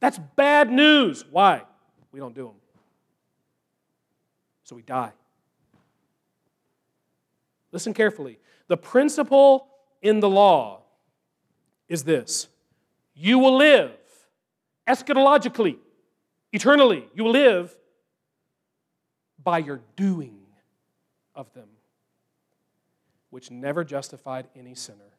That's 0.00 0.18
bad 0.18 0.70
news. 0.70 1.24
Why? 1.30 1.62
We 2.12 2.20
don't 2.20 2.34
do 2.34 2.48
them. 2.48 2.56
So 4.64 4.76
we 4.76 4.82
die. 4.82 5.12
Listen 7.76 7.92
carefully. 7.92 8.38
The 8.68 8.78
principle 8.78 9.68
in 10.00 10.20
the 10.20 10.30
law 10.30 10.84
is 11.90 12.04
this 12.04 12.48
you 13.14 13.38
will 13.38 13.58
live 13.58 13.90
eschatologically, 14.88 15.76
eternally. 16.54 17.06
You 17.14 17.24
will 17.24 17.32
live 17.32 17.76
by 19.44 19.58
your 19.58 19.82
doing 19.94 20.38
of 21.34 21.52
them 21.52 21.68
which 23.28 23.50
never 23.50 23.84
justified 23.84 24.46
any 24.56 24.74
sinner. 24.74 25.12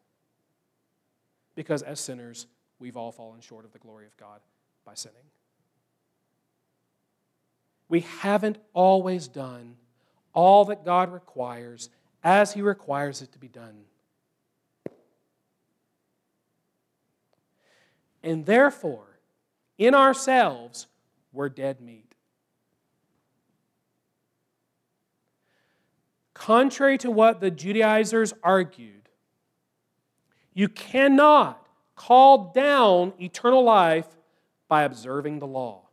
Because 1.53 1.83
as 1.83 1.99
sinners, 1.99 2.47
we've 2.79 2.97
all 2.97 3.11
fallen 3.11 3.39
short 3.39 3.65
of 3.65 3.71
the 3.71 3.77
glory 3.77 4.07
of 4.07 4.17
God 4.17 4.39
by 4.83 4.95
sinning. 4.95 5.29
We 7.87 7.99
haven't 7.99 8.57
always 8.73 9.27
done 9.27 9.75
all 10.33 10.65
that 10.65 10.83
God 10.83 11.13
requires 11.13 11.91
as 12.27 12.51
He 12.51 12.61
requires 12.61 13.21
it 13.21 13.31
to 13.31 13.39
be 13.39 13.47
done. 13.47 13.85
And 18.21 18.45
therefore, 18.45 19.21
in 19.77 19.95
ourselves, 19.95 20.87
we're 21.31 21.47
dead 21.47 21.79
meat. 21.79 22.15
Contrary 26.33 26.97
to 26.97 27.09
what 27.09 27.39
the 27.39 27.49
Judaizers 27.49 28.33
argued, 28.43 29.07
you 30.53 30.67
cannot 30.67 31.65
call 31.95 32.51
down 32.51 33.13
eternal 33.21 33.63
life 33.63 34.17
by 34.67 34.83
observing 34.83 35.39
the 35.39 35.47
law. 35.47 35.83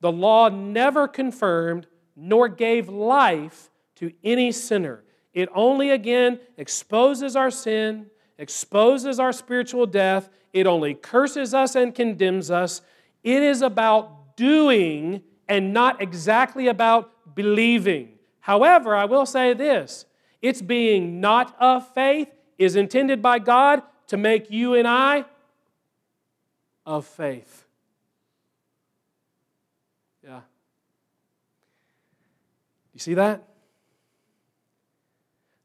The 0.00 0.10
law 0.10 0.48
never 0.48 1.06
confirmed 1.06 1.86
nor 2.16 2.48
gave 2.48 2.88
life 2.88 3.68
to 4.02 4.12
any 4.24 4.50
sinner. 4.50 5.04
It 5.32 5.48
only 5.54 5.90
again 5.90 6.40
exposes 6.56 7.36
our 7.36 7.52
sin, 7.52 8.06
exposes 8.36 9.20
our 9.20 9.32
spiritual 9.32 9.86
death. 9.86 10.28
It 10.52 10.66
only 10.66 10.94
curses 10.94 11.54
us 11.54 11.76
and 11.76 11.94
condemns 11.94 12.50
us. 12.50 12.82
It 13.22 13.44
is 13.44 13.62
about 13.62 14.36
doing 14.36 15.22
and 15.48 15.72
not 15.72 16.02
exactly 16.02 16.66
about 16.66 17.36
believing. 17.36 18.18
However, 18.40 18.96
I 18.96 19.04
will 19.04 19.24
say 19.24 19.54
this 19.54 20.04
its 20.40 20.60
being 20.60 21.20
not 21.20 21.54
of 21.60 21.86
faith 21.94 22.26
is 22.58 22.74
intended 22.74 23.22
by 23.22 23.38
God 23.38 23.84
to 24.08 24.16
make 24.16 24.50
you 24.50 24.74
and 24.74 24.88
I 24.88 25.26
of 26.84 27.06
faith. 27.06 27.66
Yeah. 30.24 30.40
You 32.92 32.98
see 32.98 33.14
that? 33.14 33.44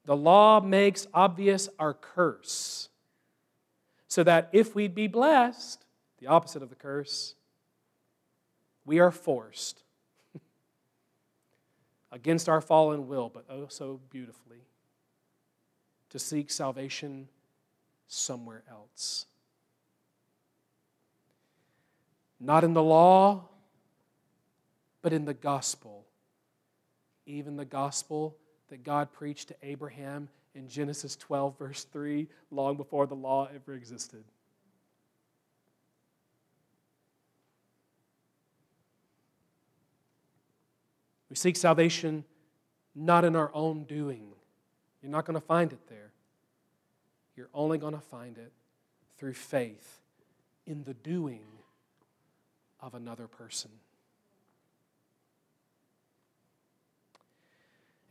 The 0.08 0.16
law 0.16 0.62
makes 0.62 1.05
obvious 1.14 1.68
our 1.78 1.93
curse, 1.93 2.88
so 4.08 4.24
that 4.24 4.47
if 4.53 4.74
we'd 4.74 4.95
be 4.95 5.08
blessed, 5.08 5.84
the 6.20 6.28
opposite 6.28 6.64
of 6.64 6.70
the 6.70 6.76
curse, 6.76 7.36
we 8.86 8.99
are 8.99 9.12
forced 9.12 9.84
against 12.14 12.47
our 12.47 12.62
fallen 12.62 13.10
will, 13.10 13.28
but 13.28 13.43
oh 13.49 13.66
so 13.68 13.99
beautifully, 14.10 14.62
to 16.12 16.20
seek 16.20 16.51
salvation 16.51 17.28
somewhere 18.08 18.64
else. 18.72 19.26
Not 22.39 22.64
in 22.64 22.74
the 22.74 22.84
law, 22.84 23.49
but 25.01 25.12
in 25.12 25.26
the 25.26 25.34
gospel. 25.34 26.05
Even 27.26 27.58
the 27.58 27.66
gospel 27.66 28.38
that 28.70 28.84
God 28.84 29.11
preached 29.11 29.49
to 29.49 29.55
Abraham 29.63 30.30
in 30.53 30.68
Genesis 30.68 31.15
12, 31.15 31.57
verse 31.57 31.84
3, 31.86 32.28
long 32.51 32.78
before 32.78 33.07
the 33.07 33.15
law 33.15 33.47
ever 33.53 33.74
existed. 33.74 34.24
We 41.30 41.36
seek 41.36 41.55
salvation 41.55 42.24
not 42.95 43.24
in 43.24 43.36
our 43.36 43.51
own 43.53 43.84
doing. 43.84 44.32
You're 45.01 45.11
not 45.11 45.26
going 45.26 45.39
to 45.39 45.45
find 45.45 45.72
it 45.72 45.88
there. 45.88 46.11
You're 47.36 47.49
only 47.53 47.78
going 47.78 47.93
to 47.93 48.01
find 48.01 48.38
it 48.38 48.51
through 49.18 49.34
faith 49.34 49.99
in 50.65 50.84
the 50.84 50.93
doing 50.93 51.45
of 52.80 52.95
another 52.95 53.28
person. 53.28 53.72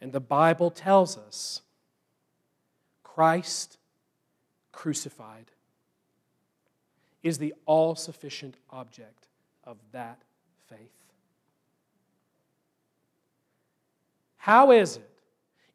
And 0.01 0.13
the 0.13 0.21
Bible 0.21 0.71
tells 0.71 1.17
us 1.17 1.63
Christ 3.03 3.79
crucified 4.73 5.51
is 7.23 7.39
the 7.39 7.55
all 7.65 7.95
sufficient 7.97 8.57
object 8.71 9.27
of 9.65 9.79
that 9.93 10.23
faith. 10.69 10.79
How 14.37 14.71
is 14.71 14.99
it, 14.99 15.11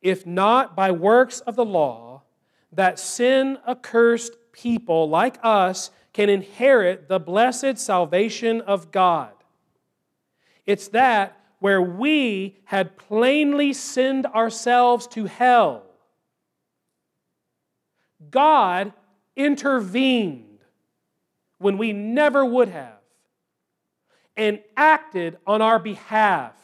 if 0.01 0.25
not 0.25 0.75
by 0.77 0.91
works 0.91 1.41
of 1.41 1.57
the 1.57 1.65
law, 1.65 2.21
that 2.71 2.99
sin 2.99 3.57
accursed 3.67 4.37
people 4.53 5.09
like 5.09 5.37
us 5.43 5.91
can 6.13 6.29
inherit 6.29 7.09
the 7.09 7.19
blessed 7.19 7.77
salvation 7.77 8.61
of 8.61 8.91
God? 8.91 9.33
It's 10.65 10.87
that 10.89 11.40
where 11.61 11.81
we 11.81 12.57
had 12.65 12.97
plainly 12.97 13.71
sinned 13.71 14.25
ourselves 14.25 15.05
to 15.05 15.25
hell, 15.25 15.83
God 18.31 18.91
intervened 19.35 20.57
when 21.59 21.77
we 21.77 21.93
never 21.93 22.43
would 22.43 22.69
have 22.69 22.97
and 24.35 24.59
acted 24.75 25.37
on 25.45 25.61
our 25.61 25.77
behalf 25.77 26.55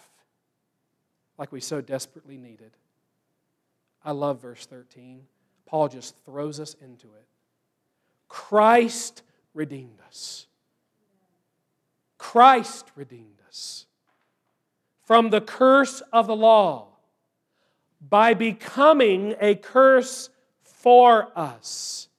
like 1.38 1.52
we 1.52 1.62
so 1.62 1.80
desperately 1.80 2.38
needed. 2.38 2.72
I 4.04 4.14
love 4.14 4.42
verse 4.42 4.66
13. 4.66 5.22
Paul 5.68 5.90
just 5.90 6.16
throws 6.26 6.60
us 6.60 6.76
into 6.82 7.06
it. 7.06 7.28
Christ 8.28 9.22
redeemed 9.54 10.00
us. 10.08 10.48
Christ 12.18 12.92
redeemed 12.96 13.42
us 13.48 13.87
from 15.08 15.30
the 15.30 15.40
curse 15.40 16.02
of 16.12 16.28
the 16.28 16.36
law 16.36 16.90
by 18.02 18.34
becoming 18.34 19.36
a 19.40 19.56
curse 19.56 20.30
for 20.62 21.30
us. 21.34 22.10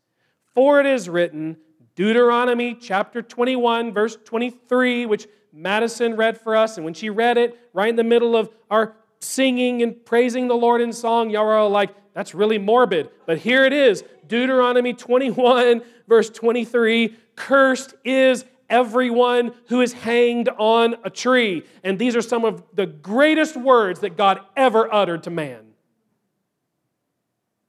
For 0.55 0.81
it 0.81 0.87
is 0.87 1.07
written, 1.07 1.59
Deuteronomy 1.95 2.75
chapter 2.75 3.21
21, 3.21 3.93
verse 3.93 4.17
23, 4.25 5.05
which 5.05 5.29
Madison 5.53 6.17
read 6.17 6.41
for 6.41 6.57
us. 6.57 6.79
And 6.79 6.85
when 6.85 6.95
she 6.95 7.11
read 7.11 7.37
it, 7.37 7.59
right 7.75 7.91
in 7.91 7.97
the 7.97 8.05
middle 8.05 8.35
of 8.35 8.49
our 8.71 8.97
singing 9.21 9.83
and 9.83 10.03
praising 10.07 10.49
the 10.49 10.57
Lord 10.57 10.81
in 10.81 10.95
song, 10.95 11.29
y'all 11.29 11.47
are 11.47 11.69
like, 11.69 11.91
that's 12.15 12.35
really 12.35 12.59
morbid. 12.59 13.11
But 13.27 13.37
here 13.37 13.67
it 13.67 13.75
is 13.75 14.03
Deuteronomy 14.27 14.95
21, 14.95 15.83
verse 16.09 16.31
23 16.31 17.15
Cursed 17.37 17.95
is 18.03 18.47
everyone 18.69 19.53
who 19.69 19.81
is 19.81 19.93
hanged 19.93 20.49
on 20.59 20.97
a 21.05 21.11
tree. 21.11 21.65
And 21.83 21.99
these 21.99 22.17
are 22.17 22.23
some 22.23 22.45
of 22.45 22.63
the 22.75 22.87
greatest 22.87 23.57
words 23.57 24.01
that 24.01 24.17
God 24.17 24.41
ever 24.57 24.93
uttered 24.93 25.25
to 25.25 25.31
man. 25.31 25.65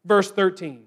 Verse 0.06 0.32
13. 0.32 0.86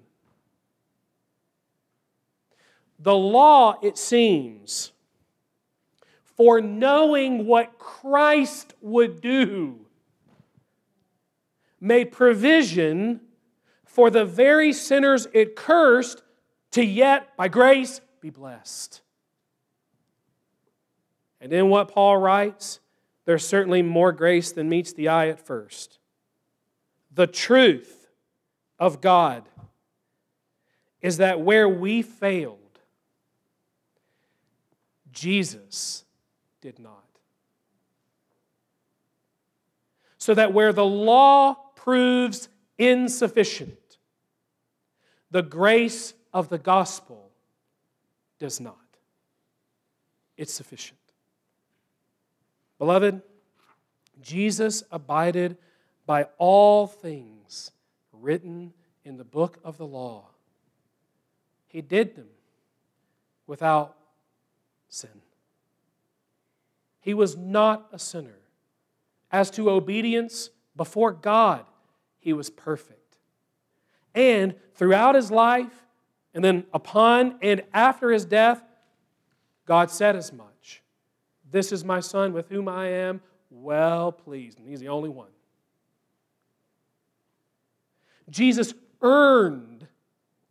The 2.99 3.15
law, 3.15 3.79
it 3.83 3.99
seems, 3.99 4.93
for 6.37 6.61
knowing 6.61 7.47
what 7.47 7.79
Christ 7.79 8.75
would 8.81 9.21
do 9.21 9.87
made 11.81 12.13
provision 12.13 13.21
for 13.85 14.09
the 14.09 14.25
very 14.25 14.73
sinners 14.73 15.27
it 15.35 15.57
cursed 15.57 16.23
to 16.71 16.85
yet, 16.85 17.37
by 17.37 17.49
grace, 17.49 18.01
be 18.21 18.31
blessed. 18.31 19.02
And 21.43 21.53
in 21.53 21.69
what 21.69 21.89
Paul 21.89 22.19
writes, 22.19 22.79
there's 23.25 23.47
certainly 23.47 23.83
more 23.83 24.13
grace 24.13 24.53
than 24.53 24.69
meets 24.69 24.93
the 24.93 25.09
eye 25.09 25.27
at 25.27 25.45
first. 25.45 25.99
The 27.13 27.27
truth 27.27 28.07
of 28.79 29.01
God 29.01 29.43
is 31.01 31.17
that 31.17 31.41
where 31.41 31.69
we 31.69 32.01
failed, 32.01 32.59
Jesus 35.11 36.05
did 36.61 36.79
not. 36.79 37.03
So 40.19 40.35
that 40.35 40.53
where 40.53 40.73
the 40.73 40.87
law 40.87 41.55
proves 41.75 42.49
insufficient. 42.79 43.99
The 45.33 45.43
grace 45.43 46.15
of 46.33 46.49
the 46.51 46.59
gospel 46.59 47.33
does 48.39 48.61
not. 48.61 48.77
It's 50.37 50.55
sufficient. 50.55 51.02
Beloved, 52.83 53.23
Jesus 54.21 54.83
abided 54.91 55.57
by 56.05 56.27
all 56.37 56.89
things 56.89 57.71
written 58.13 58.73
in 59.05 59.19
the 59.19 59.25
book 59.25 59.61
of 59.63 59.79
the 59.79 59.87
law. 59.87 60.25
He 61.69 61.81
did 61.81 62.17
them 62.17 62.27
without 63.47 63.95
sin. 64.89 65.23
He 67.01 67.15
was 67.15 67.37
not 67.37 67.87
a 67.93 68.01
sinner. 68.01 68.41
As 69.31 69.49
to 69.53 69.71
obedience 69.71 70.51
before 70.75 71.13
God, 71.13 71.65
he 72.19 72.33
was 72.33 72.51
perfect. 72.51 73.17
And 74.13 74.57
throughout 74.75 75.15
his 75.15 75.31
life, 75.31 75.87
and 76.35 76.45
then 76.45 76.65
upon 76.75 77.37
and 77.43 77.63
after 77.73 78.11
his 78.11 78.25
death, 78.25 78.61
God 79.67 79.89
said 79.89 80.17
as 80.17 80.33
much. 80.33 80.52
This 81.53 81.71
is 81.71 81.85
my 81.85 82.01
son 82.01 82.33
with 82.33 82.49
whom 82.49 82.67
I 82.67 82.89
am 82.89 83.21
well 83.51 84.11
pleased. 84.11 84.59
And 84.59 84.67
he's 84.67 84.81
the 84.81 84.89
only 84.89 85.11
one. 85.11 85.29
Jesus 88.31 88.73
earned 89.03 89.87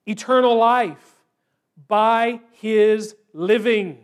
eternal 0.05 0.55
life 0.55 1.15
by 1.87 2.39
his 2.51 3.15
living. 3.33 3.97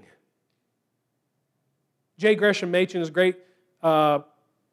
J. 2.17 2.33
Gresham 2.33 2.71
Machen 2.71 3.01
is 3.01 3.09
a 3.09 3.11
great 3.11 3.35
uh, 3.83 4.19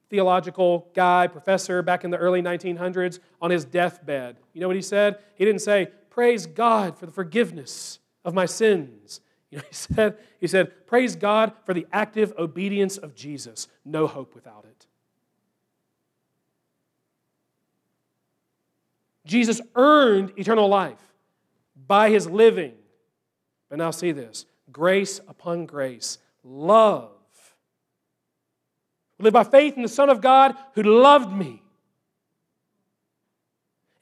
theological 0.08 0.88
guy, 0.94 1.26
professor 1.26 1.82
back 1.82 2.04
in 2.04 2.10
the 2.10 2.16
early 2.16 2.40
1900s 2.40 3.18
on 3.42 3.50
his 3.50 3.64
deathbed. 3.66 4.36
You 4.54 4.62
know 4.62 4.66
what 4.66 4.76
he 4.76 4.82
said? 4.82 5.18
He 5.34 5.44
didn't 5.44 5.60
say, 5.60 5.88
Praise 6.08 6.46
God 6.46 6.96
for 6.96 7.06
the 7.06 7.12
forgiveness 7.12 7.98
of 8.24 8.32
my 8.32 8.46
sins. 8.46 9.20
You 9.54 9.58
know, 9.60 9.64
he 9.68 9.74
said, 9.74 10.16
he 10.40 10.46
said, 10.48 10.86
Praise 10.88 11.14
God 11.14 11.52
for 11.64 11.74
the 11.74 11.86
active 11.92 12.32
obedience 12.36 12.96
of 12.96 13.14
Jesus. 13.14 13.68
No 13.84 14.08
hope 14.08 14.34
without 14.34 14.64
it. 14.64 14.86
Jesus 19.24 19.60
earned 19.76 20.32
eternal 20.36 20.66
life 20.66 20.98
by 21.86 22.10
his 22.10 22.28
living. 22.28 22.72
But 23.68 23.78
now 23.78 23.92
see 23.92 24.10
this 24.10 24.44
grace 24.72 25.20
upon 25.28 25.66
grace, 25.66 26.18
love 26.42 27.12
live 29.20 29.32
by 29.32 29.44
faith 29.44 29.76
in 29.76 29.82
the 29.82 29.88
Son 29.88 30.10
of 30.10 30.20
God 30.20 30.56
who 30.74 30.82
loved 30.82 31.32
me 31.32 31.62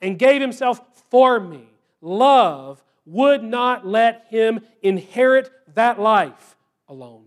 and 0.00 0.18
gave 0.18 0.40
himself 0.40 0.80
for 1.10 1.38
me. 1.38 1.68
Love 2.00 2.82
would 3.04 3.42
not 3.42 3.86
let 3.86 4.26
him 4.28 4.60
inherit 4.82 5.50
that 5.74 6.00
life 6.00 6.56
alone. 6.88 7.24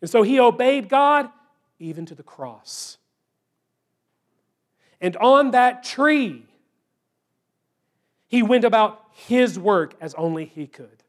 And 0.00 0.08
so 0.10 0.22
he 0.22 0.40
obeyed 0.40 0.88
God 0.88 1.30
even 1.78 2.06
to 2.06 2.14
the 2.14 2.22
cross. 2.22 2.98
And 5.00 5.16
on 5.16 5.52
that 5.52 5.82
tree, 5.82 6.46
he 8.28 8.42
went 8.42 8.64
about 8.64 9.02
his 9.12 9.58
work 9.58 9.94
as 10.00 10.14
only 10.14 10.44
he 10.44 10.66
could. 10.66 11.02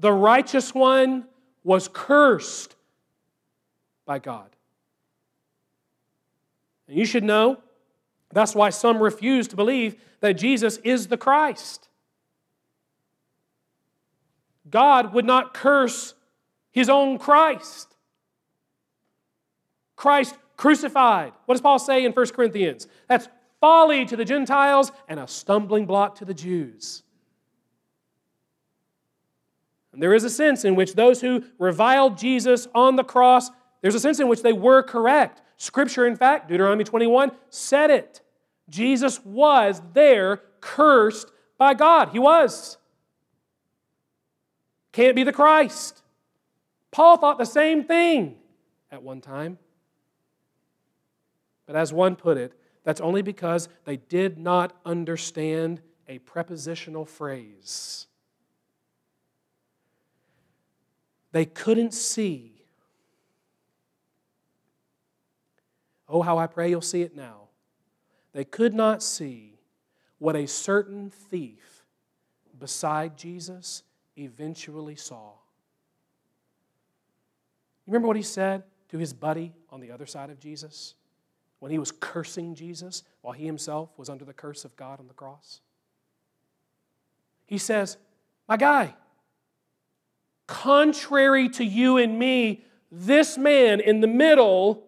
The 0.00 0.12
righteous 0.12 0.72
one 0.72 1.26
was 1.64 1.88
cursed 1.92 2.76
by 4.06 4.18
God. 4.20 4.48
And 6.86 6.96
you 6.96 7.04
should 7.04 7.24
know 7.24 7.58
that's 8.32 8.54
why 8.54 8.70
some 8.70 9.02
refuse 9.02 9.48
to 9.48 9.56
believe 9.56 9.96
that 10.20 10.34
Jesus 10.34 10.78
is 10.78 11.08
the 11.08 11.16
Christ. 11.16 11.88
God 14.68 15.14
would 15.14 15.24
not 15.24 15.54
curse 15.54 16.14
his 16.70 16.88
own 16.88 17.18
Christ. 17.18 17.96
Christ 19.96 20.36
crucified. 20.56 21.32
What 21.46 21.54
does 21.54 21.62
Paul 21.62 21.78
say 21.78 22.04
in 22.04 22.12
1 22.12 22.26
Corinthians? 22.28 22.86
That's 23.08 23.28
folly 23.60 24.04
to 24.04 24.16
the 24.16 24.24
Gentiles 24.24 24.92
and 25.08 25.18
a 25.18 25.26
stumbling 25.26 25.86
block 25.86 26.16
to 26.16 26.24
the 26.24 26.34
Jews. 26.34 27.02
And 29.92 30.02
there 30.02 30.14
is 30.14 30.24
a 30.24 30.30
sense 30.30 30.64
in 30.64 30.76
which 30.76 30.94
those 30.94 31.20
who 31.20 31.44
reviled 31.58 32.18
Jesus 32.18 32.68
on 32.74 32.96
the 32.96 33.04
cross, 33.04 33.50
there's 33.80 33.94
a 33.94 34.00
sense 34.00 34.20
in 34.20 34.28
which 34.28 34.42
they 34.42 34.52
were 34.52 34.82
correct. 34.82 35.40
Scripture, 35.58 36.06
in 36.06 36.16
fact, 36.16 36.48
Deuteronomy 36.48 36.84
21, 36.84 37.32
said 37.50 37.90
it. 37.90 38.22
Jesus 38.70 39.22
was 39.24 39.82
there 39.92 40.42
cursed 40.60 41.30
by 41.58 41.74
God. 41.74 42.10
He 42.10 42.18
was. 42.18 42.78
Can't 44.92 45.16
be 45.16 45.24
the 45.24 45.32
Christ. 45.32 46.02
Paul 46.90 47.18
thought 47.18 47.38
the 47.38 47.44
same 47.44 47.84
thing 47.84 48.36
at 48.90 49.02
one 49.02 49.20
time. 49.20 49.58
But 51.66 51.76
as 51.76 51.92
one 51.92 52.16
put 52.16 52.38
it, 52.38 52.52
that's 52.84 53.00
only 53.00 53.22
because 53.22 53.68
they 53.84 53.96
did 53.96 54.38
not 54.38 54.74
understand 54.86 55.82
a 56.06 56.18
prepositional 56.20 57.04
phrase. 57.04 58.06
They 61.32 61.44
couldn't 61.44 61.92
see. 61.92 62.57
Oh, 66.18 66.22
how 66.22 66.36
I 66.36 66.48
pray 66.48 66.68
you'll 66.68 66.80
see 66.80 67.02
it 67.02 67.14
now. 67.14 67.42
They 68.32 68.44
could 68.44 68.74
not 68.74 69.04
see 69.04 69.60
what 70.18 70.34
a 70.34 70.48
certain 70.48 71.10
thief 71.10 71.84
beside 72.58 73.16
Jesus 73.16 73.84
eventually 74.16 74.96
saw. 74.96 75.34
You 77.86 77.92
remember 77.92 78.08
what 78.08 78.16
he 78.16 78.24
said 78.24 78.64
to 78.88 78.98
his 78.98 79.12
buddy 79.12 79.52
on 79.70 79.78
the 79.78 79.92
other 79.92 80.06
side 80.06 80.28
of 80.28 80.40
Jesus 80.40 80.96
when 81.60 81.70
he 81.70 81.78
was 81.78 81.92
cursing 81.92 82.56
Jesus 82.56 83.04
while 83.20 83.32
he 83.32 83.46
himself 83.46 83.96
was 83.96 84.10
under 84.10 84.24
the 84.24 84.34
curse 84.34 84.64
of 84.64 84.74
God 84.74 84.98
on 84.98 85.06
the 85.06 85.14
cross? 85.14 85.60
He 87.46 87.58
says, 87.58 87.96
My 88.48 88.56
guy, 88.56 88.96
contrary 90.48 91.48
to 91.50 91.64
you 91.64 91.96
and 91.96 92.18
me, 92.18 92.64
this 92.90 93.38
man 93.38 93.78
in 93.78 94.00
the 94.00 94.08
middle 94.08 94.87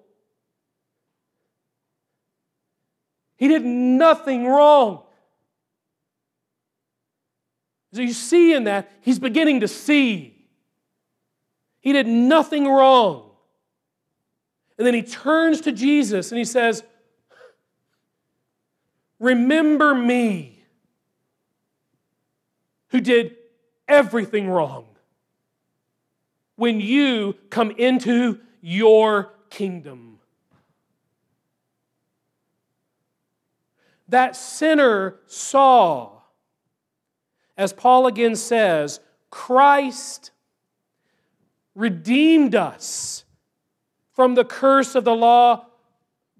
He 3.41 3.49
did 3.49 3.65
nothing 3.65 4.47
wrong. 4.47 5.03
So 7.95 8.03
you 8.03 8.13
see 8.13 8.53
in 8.53 8.65
that, 8.65 8.93
he's 9.01 9.19
beginning 9.19 9.61
to 9.61 9.69
see. 9.69 10.37
He 11.81 11.95
did 11.95 12.07
nothing 12.07 12.69
wrong. 12.69 13.31
And 14.77 14.87
then 14.87 14.93
he 14.93 15.03
turns 15.03 15.63
to 15.63 15.73
Jesus 15.73 16.31
and 16.31 16.39
he 16.39 16.45
says, 16.45 16.85
Remember 19.19 19.95
me, 19.95 20.63
who 22.89 23.01
did 23.01 23.37
everything 23.89 24.51
wrong, 24.51 24.85
when 26.57 26.79
you 26.79 27.37
come 27.49 27.71
into 27.71 28.39
your 28.61 29.33
kingdom. 29.49 30.20
That 34.11 34.37
sinner 34.37 35.17
saw, 35.27 36.21
as 37.57 37.73
Paul 37.73 38.07
again 38.07 38.37
says, 38.37 39.01
Christ 39.31 40.33
redeemed 41.75 42.55
us 42.55 43.25
from 44.13 44.35
the 44.35 44.45
curse 44.45 44.95
of 44.95 45.05
the 45.05 45.15
law 45.15 45.67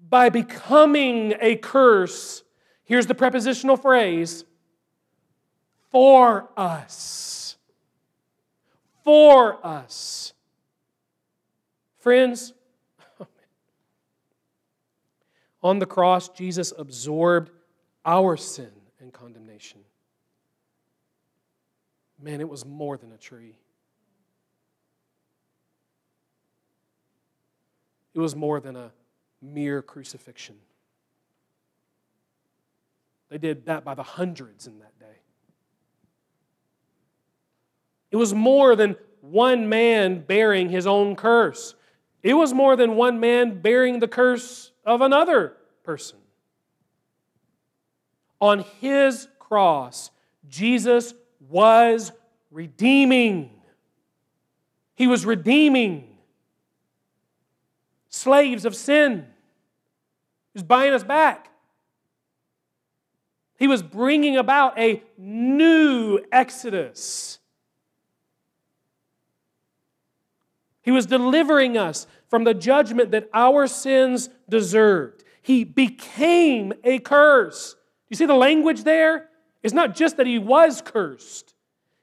by 0.09 0.29
becoming 0.29 1.33
a 1.39 1.55
curse. 1.55 2.43
Here's 2.83 3.07
the 3.07 3.15
prepositional 3.15 3.77
phrase 3.77 4.43
for 5.89 6.49
us. 6.57 7.57
For 9.03 9.65
us. 9.65 10.33
Friends, 11.97 12.53
on 15.63 15.79
the 15.79 15.85
cross, 15.85 16.27
Jesus 16.29 16.73
absorbed 16.77 17.51
our 18.05 18.37
sin 18.37 18.71
and 18.99 19.11
condemnation. 19.11 19.81
Man, 22.21 22.39
it 22.39 22.49
was 22.49 22.65
more 22.65 22.97
than 22.97 23.11
a 23.11 23.17
tree. 23.17 23.57
It 28.13 28.19
was 28.19 28.35
more 28.35 28.59
than 28.59 28.75
a 28.75 28.91
mere 29.41 29.81
crucifixion. 29.81 30.57
They 33.29 33.37
did 33.37 33.65
that 33.65 33.83
by 33.83 33.95
the 33.95 34.03
hundreds 34.03 34.67
in 34.67 34.79
that 34.79 34.99
day. 34.99 35.05
It 38.11 38.17
was 38.17 38.33
more 38.33 38.75
than 38.75 38.97
one 39.21 39.69
man 39.69 40.19
bearing 40.25 40.69
his 40.69 40.85
own 40.85 41.15
curse. 41.15 41.75
It 42.21 42.33
was 42.33 42.53
more 42.53 42.75
than 42.75 42.95
one 42.95 43.19
man 43.19 43.61
bearing 43.61 43.99
the 43.99 44.07
curse 44.07 44.71
of 44.85 45.01
another 45.01 45.55
person. 45.83 46.19
On 48.41 48.65
his 48.81 49.27
cross, 49.39 50.09
Jesus 50.49 51.13
was 51.47 52.11
redeeming. 52.49 53.51
He 54.95 55.07
was 55.07 55.25
redeeming 55.25 56.07
slaves 58.09 58.65
of 58.65 58.75
sin. 58.75 59.25
He 60.53 60.59
was 60.59 60.63
buying 60.63 60.93
us 60.93 61.03
back. 61.03 61.49
He 63.57 63.67
was 63.67 63.83
bringing 63.83 64.37
about 64.37 64.77
a 64.79 65.03
new 65.17 66.19
exodus. 66.31 67.37
He 70.81 70.89
was 70.89 71.05
delivering 71.05 71.77
us 71.77 72.07
from 72.27 72.43
the 72.43 72.55
judgment 72.55 73.11
that 73.11 73.29
our 73.33 73.67
sins 73.67 74.29
deserved. 74.49 75.23
He 75.43 75.63
became 75.63 76.73
a 76.83 76.97
curse 76.97 77.75
you 78.11 78.17
see 78.17 78.25
the 78.25 78.35
language 78.35 78.83
there? 78.83 79.29
It's 79.63 79.73
not 79.73 79.95
just 79.95 80.17
that 80.17 80.27
he 80.27 80.37
was 80.37 80.81
cursed, 80.81 81.55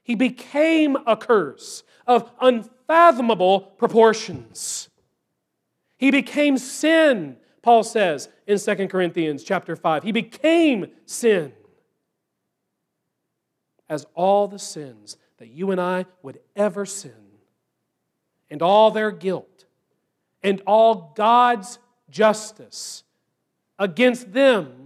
he 0.03 0.15
became 0.15 0.97
a 1.05 1.15
curse 1.15 1.83
of 2.07 2.31
unfathomable 2.41 3.61
proportions. 3.77 4.89
He 5.97 6.09
became 6.09 6.57
sin, 6.57 7.37
Paul 7.61 7.83
says 7.83 8.29
in 8.47 8.57
2 8.57 8.87
Corinthians 8.87 9.43
chapter 9.43 9.75
5. 9.75 10.01
He 10.01 10.11
became 10.11 10.87
sin. 11.05 11.53
As 13.87 14.07
all 14.15 14.47
the 14.47 14.57
sins 14.57 15.17
that 15.37 15.49
you 15.49 15.69
and 15.71 15.79
I 15.79 16.05
would 16.23 16.39
ever 16.55 16.85
sin, 16.85 17.11
and 18.49 18.61
all 18.63 18.89
their 18.89 19.11
guilt, 19.11 19.65
and 20.41 20.61
all 20.65 21.13
God's 21.15 21.77
justice 22.09 23.03
against 23.77 24.33
them 24.33 24.78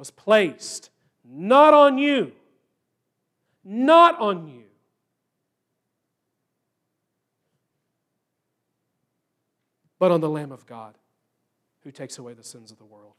was 0.00 0.10
placed 0.10 0.88
not 1.22 1.74
on 1.74 1.98
you, 1.98 2.32
not 3.62 4.18
on 4.18 4.48
you, 4.48 4.64
but 9.98 10.10
on 10.10 10.22
the 10.22 10.28
Lamb 10.30 10.52
of 10.52 10.64
God 10.64 10.94
who 11.84 11.92
takes 11.92 12.16
away 12.16 12.32
the 12.32 12.42
sins 12.42 12.70
of 12.70 12.78
the 12.78 12.84
world. 12.86 13.12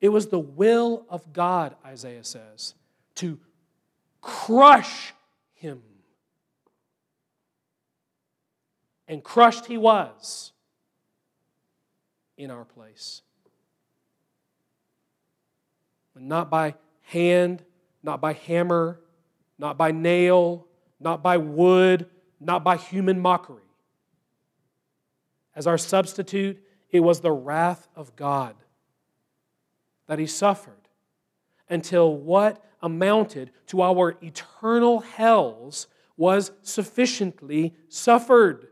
It 0.00 0.10
was 0.10 0.28
the 0.28 0.38
will 0.38 1.04
of 1.08 1.32
God, 1.32 1.74
Isaiah 1.84 2.22
says, 2.22 2.74
to 3.16 3.40
crush 4.20 5.12
him. 5.54 5.82
and 9.12 9.22
crushed 9.22 9.66
he 9.66 9.76
was 9.76 10.51
in 12.42 12.50
our 12.50 12.64
place. 12.64 13.22
Not 16.14 16.50
by 16.50 16.74
hand, 17.02 17.62
not 18.02 18.20
by 18.20 18.34
hammer, 18.34 19.00
not 19.58 19.78
by 19.78 19.92
nail, 19.92 20.66
not 21.00 21.22
by 21.22 21.36
wood, 21.36 22.06
not 22.40 22.64
by 22.64 22.76
human 22.76 23.20
mockery. 23.20 23.62
As 25.54 25.66
our 25.66 25.78
substitute, 25.78 26.62
it 26.90 27.00
was 27.00 27.20
the 27.20 27.32
wrath 27.32 27.88
of 27.94 28.14
God 28.16 28.56
that 30.06 30.18
he 30.18 30.26
suffered 30.26 30.88
until 31.68 32.14
what 32.14 32.62
amounted 32.82 33.50
to 33.68 33.82
our 33.82 34.16
eternal 34.22 35.00
hells 35.00 35.86
was 36.16 36.50
sufficiently 36.62 37.74
suffered. 37.88 38.68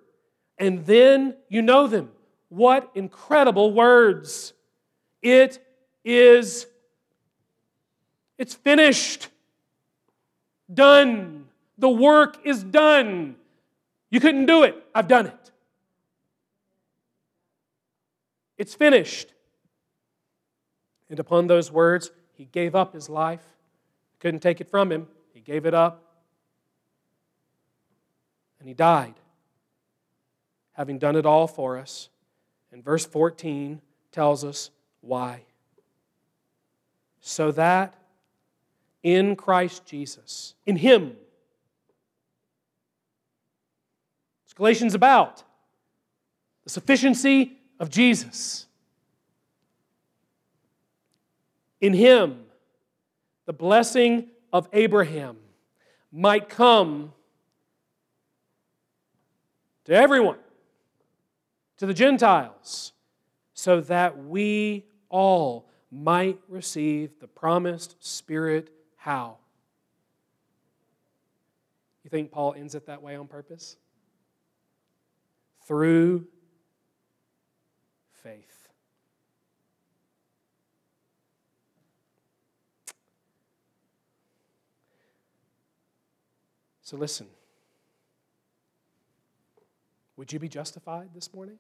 And 0.58 0.84
then 0.84 1.36
you 1.48 1.62
know 1.62 1.86
them. 1.86 2.10
What 2.50 2.90
incredible 2.94 3.72
words! 3.72 4.52
It 5.22 5.64
is, 6.04 6.66
it's 8.38 8.54
finished. 8.54 9.28
Done. 10.72 11.46
The 11.78 11.88
work 11.88 12.38
is 12.44 12.62
done. 12.62 13.36
You 14.10 14.20
couldn't 14.20 14.46
do 14.46 14.62
it. 14.64 14.76
I've 14.94 15.08
done 15.08 15.26
it. 15.26 15.50
It's 18.56 18.74
finished. 18.74 19.32
And 21.08 21.18
upon 21.18 21.46
those 21.46 21.72
words, 21.72 22.10
he 22.34 22.44
gave 22.44 22.74
up 22.74 22.92
his 22.94 23.08
life. 23.08 23.42
Couldn't 24.18 24.40
take 24.40 24.60
it 24.60 24.68
from 24.68 24.92
him. 24.92 25.08
He 25.32 25.40
gave 25.40 25.66
it 25.66 25.74
up. 25.74 26.04
And 28.58 28.68
he 28.68 28.74
died, 28.74 29.14
having 30.72 30.98
done 30.98 31.16
it 31.16 31.24
all 31.24 31.46
for 31.46 31.78
us. 31.78 32.10
And 32.72 32.84
verse 32.84 33.04
14 33.04 33.80
tells 34.12 34.44
us 34.44 34.70
why. 35.00 35.42
So 37.20 37.52
that 37.52 37.94
in 39.02 39.36
Christ 39.36 39.84
Jesus, 39.86 40.54
in 40.66 40.76
Him, 40.76 41.16
it's 44.44 44.54
Galatians 44.54 44.94
about 44.94 45.42
the 46.64 46.70
sufficiency 46.70 47.56
of 47.78 47.90
Jesus. 47.90 48.66
In 51.80 51.94
Him, 51.94 52.44
the 53.46 53.52
blessing 53.52 54.28
of 54.52 54.68
Abraham 54.72 55.38
might 56.12 56.48
come 56.48 57.12
to 59.84 59.94
everyone, 59.94 60.38
to 61.80 61.86
the 61.86 61.94
Gentiles, 61.94 62.92
so 63.54 63.80
that 63.80 64.26
we 64.26 64.84
all 65.08 65.66
might 65.90 66.38
receive 66.46 67.18
the 67.20 67.26
promised 67.26 67.96
Spirit. 68.00 68.70
How? 68.96 69.38
You 72.04 72.10
think 72.10 72.30
Paul 72.30 72.52
ends 72.54 72.74
it 72.74 72.84
that 72.84 73.00
way 73.00 73.16
on 73.16 73.26
purpose? 73.26 73.78
Through 75.66 76.26
faith. 78.12 78.68
So 86.82 86.98
listen. 86.98 87.26
Would 90.18 90.30
you 90.30 90.38
be 90.38 90.48
justified 90.48 91.08
this 91.14 91.32
morning? 91.32 91.56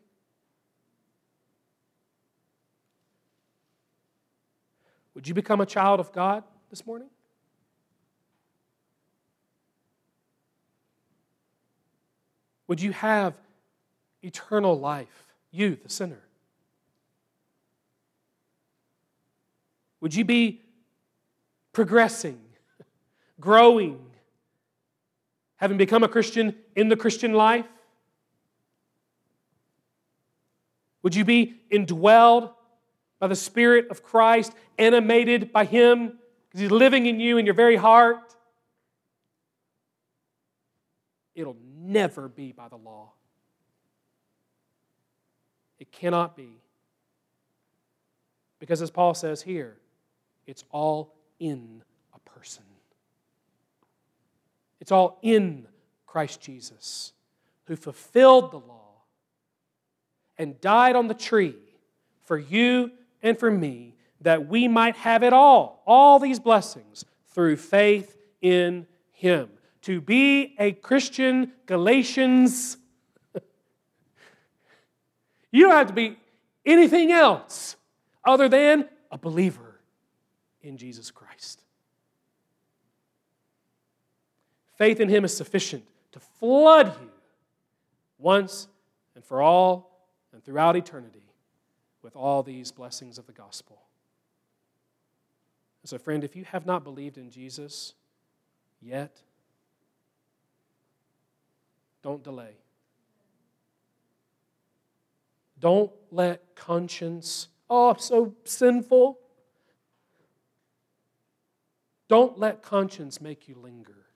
Would 5.20 5.28
you 5.28 5.34
become 5.34 5.60
a 5.60 5.66
child 5.66 6.00
of 6.00 6.12
God 6.12 6.44
this 6.70 6.86
morning? 6.86 7.08
Would 12.68 12.80
you 12.80 12.92
have 12.92 13.34
eternal 14.22 14.80
life, 14.80 15.26
you, 15.50 15.76
the 15.76 15.90
sinner? 15.90 16.22
Would 20.00 20.14
you 20.14 20.24
be 20.24 20.62
progressing, 21.74 22.40
growing, 23.40 24.00
having 25.56 25.76
become 25.76 26.02
a 26.02 26.08
Christian 26.08 26.54
in 26.74 26.88
the 26.88 26.96
Christian 26.96 27.34
life? 27.34 27.66
Would 31.02 31.14
you 31.14 31.26
be 31.26 31.60
indwelled 31.70 32.54
by 33.20 33.28
the 33.28 33.36
Spirit 33.36 33.88
of 33.90 34.02
Christ, 34.02 34.52
animated 34.78 35.52
by 35.52 35.64
Him, 35.64 36.18
because 36.48 36.62
He's 36.62 36.70
living 36.72 37.06
in 37.06 37.20
you 37.20 37.38
in 37.38 37.44
your 37.46 37.54
very 37.54 37.76
heart? 37.76 38.34
It'll 41.36 41.56
never 41.78 42.28
be 42.28 42.50
by 42.50 42.68
the 42.68 42.76
law. 42.76 43.12
It 45.78 45.92
cannot 45.92 46.36
be. 46.36 46.60
Because 48.58 48.82
as 48.82 48.90
Paul 48.90 49.14
says 49.14 49.40
here, 49.40 49.76
it's 50.46 50.64
all 50.70 51.14
in 51.38 51.82
a 52.14 52.18
person. 52.30 52.64
It's 54.80 54.92
all 54.92 55.18
in 55.22 55.66
Christ 56.06 56.40
Jesus, 56.40 57.12
who 57.66 57.76
fulfilled 57.76 58.50
the 58.50 58.58
law 58.58 59.02
and 60.36 60.60
died 60.60 60.96
on 60.96 61.06
the 61.06 61.14
tree 61.14 61.54
for 62.24 62.38
you 62.38 62.90
and 63.22 63.38
for 63.38 63.50
me, 63.50 63.94
that 64.20 64.48
we 64.48 64.68
might 64.68 64.96
have 64.96 65.22
it 65.22 65.32
all, 65.32 65.82
all 65.86 66.18
these 66.18 66.38
blessings, 66.38 67.04
through 67.28 67.56
faith 67.56 68.16
in 68.40 68.86
Him. 69.12 69.48
To 69.82 70.00
be 70.00 70.54
a 70.58 70.72
Christian, 70.72 71.52
Galatians, 71.66 72.76
you 75.50 75.66
don't 75.66 75.76
have 75.76 75.86
to 75.86 75.92
be 75.92 76.18
anything 76.66 77.12
else 77.12 77.76
other 78.24 78.48
than 78.48 78.88
a 79.10 79.16
believer 79.16 79.80
in 80.60 80.76
Jesus 80.76 81.10
Christ. 81.10 81.62
Faith 84.76 85.00
in 85.00 85.08
Him 85.08 85.24
is 85.24 85.34
sufficient 85.34 85.84
to 86.12 86.20
flood 86.20 86.94
you 87.00 87.10
once 88.18 88.68
and 89.14 89.24
for 89.24 89.40
all 89.40 90.08
and 90.32 90.44
throughout 90.44 90.76
eternity 90.76 91.20
with 92.10 92.20
all 92.20 92.42
these 92.42 92.72
blessings 92.72 93.18
of 93.18 93.26
the 93.28 93.32
gospel. 93.32 93.82
So, 95.84 95.96
friend, 95.96 96.24
if 96.24 96.34
you 96.34 96.44
have 96.44 96.66
not 96.66 96.82
believed 96.82 97.18
in 97.18 97.30
Jesus 97.30 97.94
yet, 98.82 99.22
don't 102.02 102.24
delay. 102.24 102.56
Don't 105.60 105.92
let 106.10 106.56
conscience, 106.56 107.46
oh, 107.68 107.94
so 107.96 108.34
sinful. 108.44 109.20
Don't 112.08 112.40
let 112.40 112.60
conscience 112.60 113.20
make 113.20 113.46
you 113.46 113.54
linger. 113.54 114.06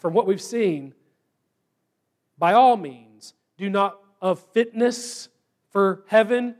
From 0.00 0.12
what 0.12 0.26
we've 0.26 0.42
seen, 0.42 0.92
by 2.36 2.52
all 2.52 2.76
means, 2.76 3.32
do 3.56 3.68
not 3.70 3.98
of 4.20 4.40
fitness 4.52 5.28
for 5.70 6.04
heaven. 6.08 6.54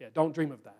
Yeah, 0.00 0.08
don't 0.12 0.34
dream 0.34 0.50
of 0.50 0.62
that. 0.64 0.78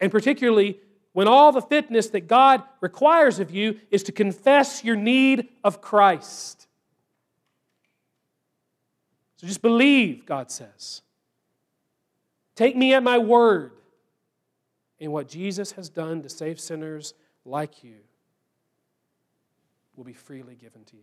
And 0.00 0.10
particularly 0.10 0.78
when 1.12 1.28
all 1.28 1.52
the 1.52 1.62
fitness 1.62 2.08
that 2.10 2.26
God 2.26 2.62
requires 2.80 3.38
of 3.38 3.50
you 3.50 3.78
is 3.90 4.02
to 4.04 4.12
confess 4.12 4.82
your 4.82 4.96
need 4.96 5.48
of 5.62 5.80
Christ. 5.80 6.66
So 9.36 9.46
just 9.46 9.62
believe, 9.62 10.24
God 10.24 10.50
says. 10.50 11.02
Take 12.54 12.76
me 12.76 12.94
at 12.94 13.02
my 13.02 13.18
word 13.18 13.72
in 14.98 15.10
what 15.10 15.28
Jesus 15.28 15.72
has 15.72 15.88
done 15.88 16.22
to 16.22 16.28
save 16.28 16.60
sinners 16.60 17.14
like 17.44 17.82
you 17.82 17.96
will 19.96 20.04
be 20.04 20.12
freely 20.12 20.54
given 20.54 20.84
to 20.84 20.96
you. 20.96 21.02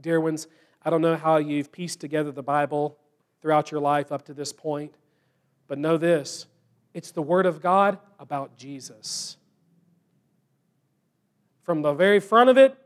Dear 0.00 0.20
ones, 0.20 0.46
I 0.82 0.90
don't 0.90 1.02
know 1.02 1.16
how 1.16 1.36
you've 1.36 1.72
pieced 1.72 2.00
together 2.00 2.32
the 2.32 2.42
Bible 2.42 2.98
throughout 3.40 3.70
your 3.70 3.80
life 3.80 4.12
up 4.12 4.24
to 4.26 4.34
this 4.34 4.52
point, 4.52 4.94
but 5.66 5.78
know 5.78 5.96
this 5.96 6.46
it's 6.92 7.10
the 7.10 7.22
Word 7.22 7.46
of 7.46 7.60
God 7.60 7.98
about 8.18 8.56
Jesus. 8.56 9.36
From 11.62 11.82
the 11.82 11.94
very 11.94 12.20
front 12.20 12.50
of 12.50 12.58
it 12.58 12.76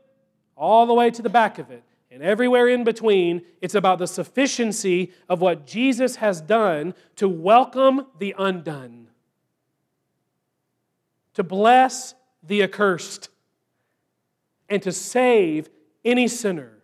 all 0.55 0.85
the 0.85 0.93
way 0.93 1.09
to 1.11 1.21
the 1.21 1.29
back 1.29 1.59
of 1.59 1.71
it, 1.71 1.83
and 2.11 2.23
everywhere 2.23 2.67
in 2.67 2.83
between, 2.83 3.43
it's 3.61 3.75
about 3.75 3.99
the 3.99 4.07
sufficiency 4.07 5.11
of 5.27 5.41
what 5.41 5.67
Jesus 5.67 6.17
has 6.17 6.41
done 6.41 6.93
to 7.17 7.27
welcome 7.27 8.07
the 8.17 8.33
undone, 8.37 9.09
to 11.33 11.43
bless 11.43 12.15
the 12.41 12.63
accursed 12.63 13.29
and 14.69 14.81
to 14.81 14.91
save 14.91 15.69
any 16.03 16.27
sinner 16.27 16.78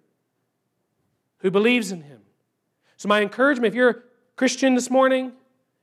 who 1.46 1.52
believes 1.52 1.92
in 1.92 2.02
him. 2.02 2.22
So, 2.98 3.08
my 3.08 3.22
encouragement, 3.22 3.68
if 3.68 3.76
you're 3.76 3.90
a 3.90 3.96
Christian 4.36 4.74
this 4.74 4.90
morning, 4.90 5.32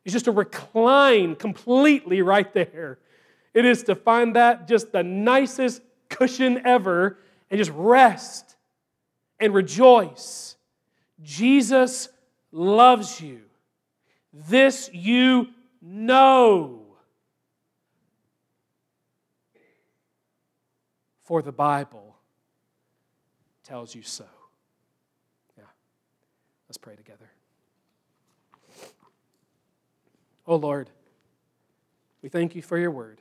is 0.05 0.13
just 0.13 0.25
to 0.25 0.33
recline 0.33 1.37
completely 1.37 2.21
right 2.21 2.53
there. 2.53 2.99
It 3.55 3.65
is 3.65 3.85
to 3.85 3.95
find 3.95 4.35
that 4.35 4.67
just 4.67 4.91
the 4.91 5.05
nicest 5.05 5.81
cushion 6.09 6.63
ever 6.67 7.17
and 7.49 7.59
just 7.59 7.71
rest 7.77 8.57
and 9.39 9.55
rejoice. 9.55 10.57
Jesus 11.23 12.09
loves 12.51 13.21
you. 13.21 13.43
This 14.33 14.91
you 14.93 15.47
know. 15.81 16.97
For 21.23 21.41
the 21.41 21.53
Bible 21.53 22.17
tells 23.63 23.95
you 23.95 24.03
so. 24.03 24.25
Let's 26.73 26.79
pray 26.79 26.97
together. 26.97 27.31
Oh 30.47 30.57
Lord, 30.57 30.89
we 32.23 32.31
thank 32.31 32.55
you 32.55 32.63
for 32.63 32.79
your 32.79 32.91
word. 32.91 33.21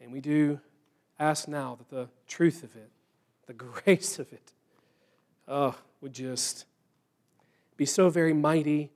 And 0.00 0.10
we 0.10 0.22
do 0.22 0.58
ask 1.20 1.46
now 1.46 1.74
that 1.74 1.90
the 1.90 2.08
truth 2.26 2.62
of 2.62 2.74
it, 2.76 2.88
the 3.46 3.52
grace 3.84 4.18
of 4.18 4.32
it, 4.32 4.54
oh, 5.46 5.76
would 6.00 6.14
just 6.14 6.64
be 7.76 7.84
so 7.84 8.08
very 8.08 8.32
mighty 8.32 8.90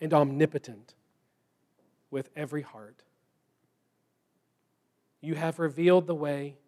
and 0.00 0.14
omnipotent 0.14 0.94
with 2.12 2.30
every 2.36 2.62
heart. 2.62 3.02
You 5.20 5.34
have 5.34 5.58
revealed 5.58 6.06
the 6.06 6.14
way 6.14 6.58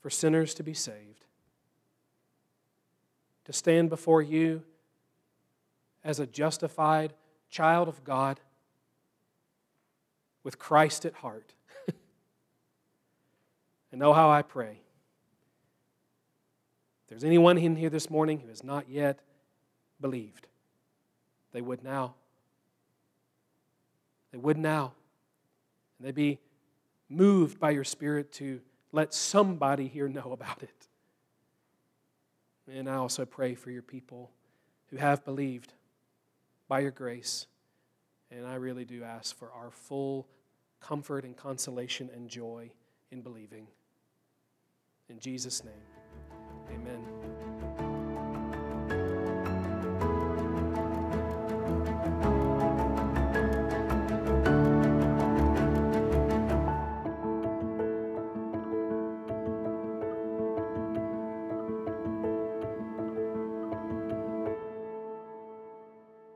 for 0.00 0.10
sinners 0.10 0.52
to 0.54 0.64
be 0.64 0.74
saved, 0.74 1.21
to 3.44 3.52
stand 3.52 3.90
before 3.90 4.22
you 4.22 4.62
as 6.04 6.20
a 6.20 6.26
justified 6.26 7.12
child 7.50 7.88
of 7.88 8.02
God 8.04 8.40
with 10.42 10.58
Christ 10.58 11.04
at 11.04 11.14
heart. 11.14 11.54
and 13.92 14.00
know 14.00 14.12
how 14.12 14.30
I 14.30 14.42
pray. 14.42 14.80
If 17.02 17.08
there's 17.08 17.24
anyone 17.24 17.58
in 17.58 17.76
here 17.76 17.90
this 17.90 18.10
morning 18.10 18.40
who 18.40 18.48
has 18.48 18.64
not 18.64 18.88
yet 18.88 19.20
believed, 20.00 20.46
they 21.52 21.60
would 21.60 21.84
now. 21.84 22.14
They 24.32 24.38
would 24.38 24.58
now. 24.58 24.92
And 25.98 26.08
they'd 26.08 26.14
be 26.14 26.38
moved 27.08 27.60
by 27.60 27.70
your 27.70 27.84
Spirit 27.84 28.32
to 28.32 28.60
let 28.90 29.14
somebody 29.14 29.88
here 29.88 30.08
know 30.08 30.32
about 30.32 30.62
it. 30.62 30.81
And 32.70 32.88
I 32.88 32.94
also 32.94 33.24
pray 33.24 33.54
for 33.54 33.70
your 33.70 33.82
people 33.82 34.30
who 34.86 34.96
have 34.96 35.24
believed 35.24 35.72
by 36.68 36.80
your 36.80 36.90
grace. 36.90 37.46
And 38.30 38.46
I 38.46 38.54
really 38.54 38.84
do 38.84 39.04
ask 39.04 39.36
for 39.36 39.50
our 39.52 39.70
full 39.70 40.26
comfort 40.80 41.24
and 41.24 41.36
consolation 41.36 42.10
and 42.14 42.28
joy 42.28 42.70
in 43.10 43.22
believing. 43.22 43.66
In 45.08 45.18
Jesus' 45.18 45.62
name, 45.64 45.74
amen. 46.72 47.21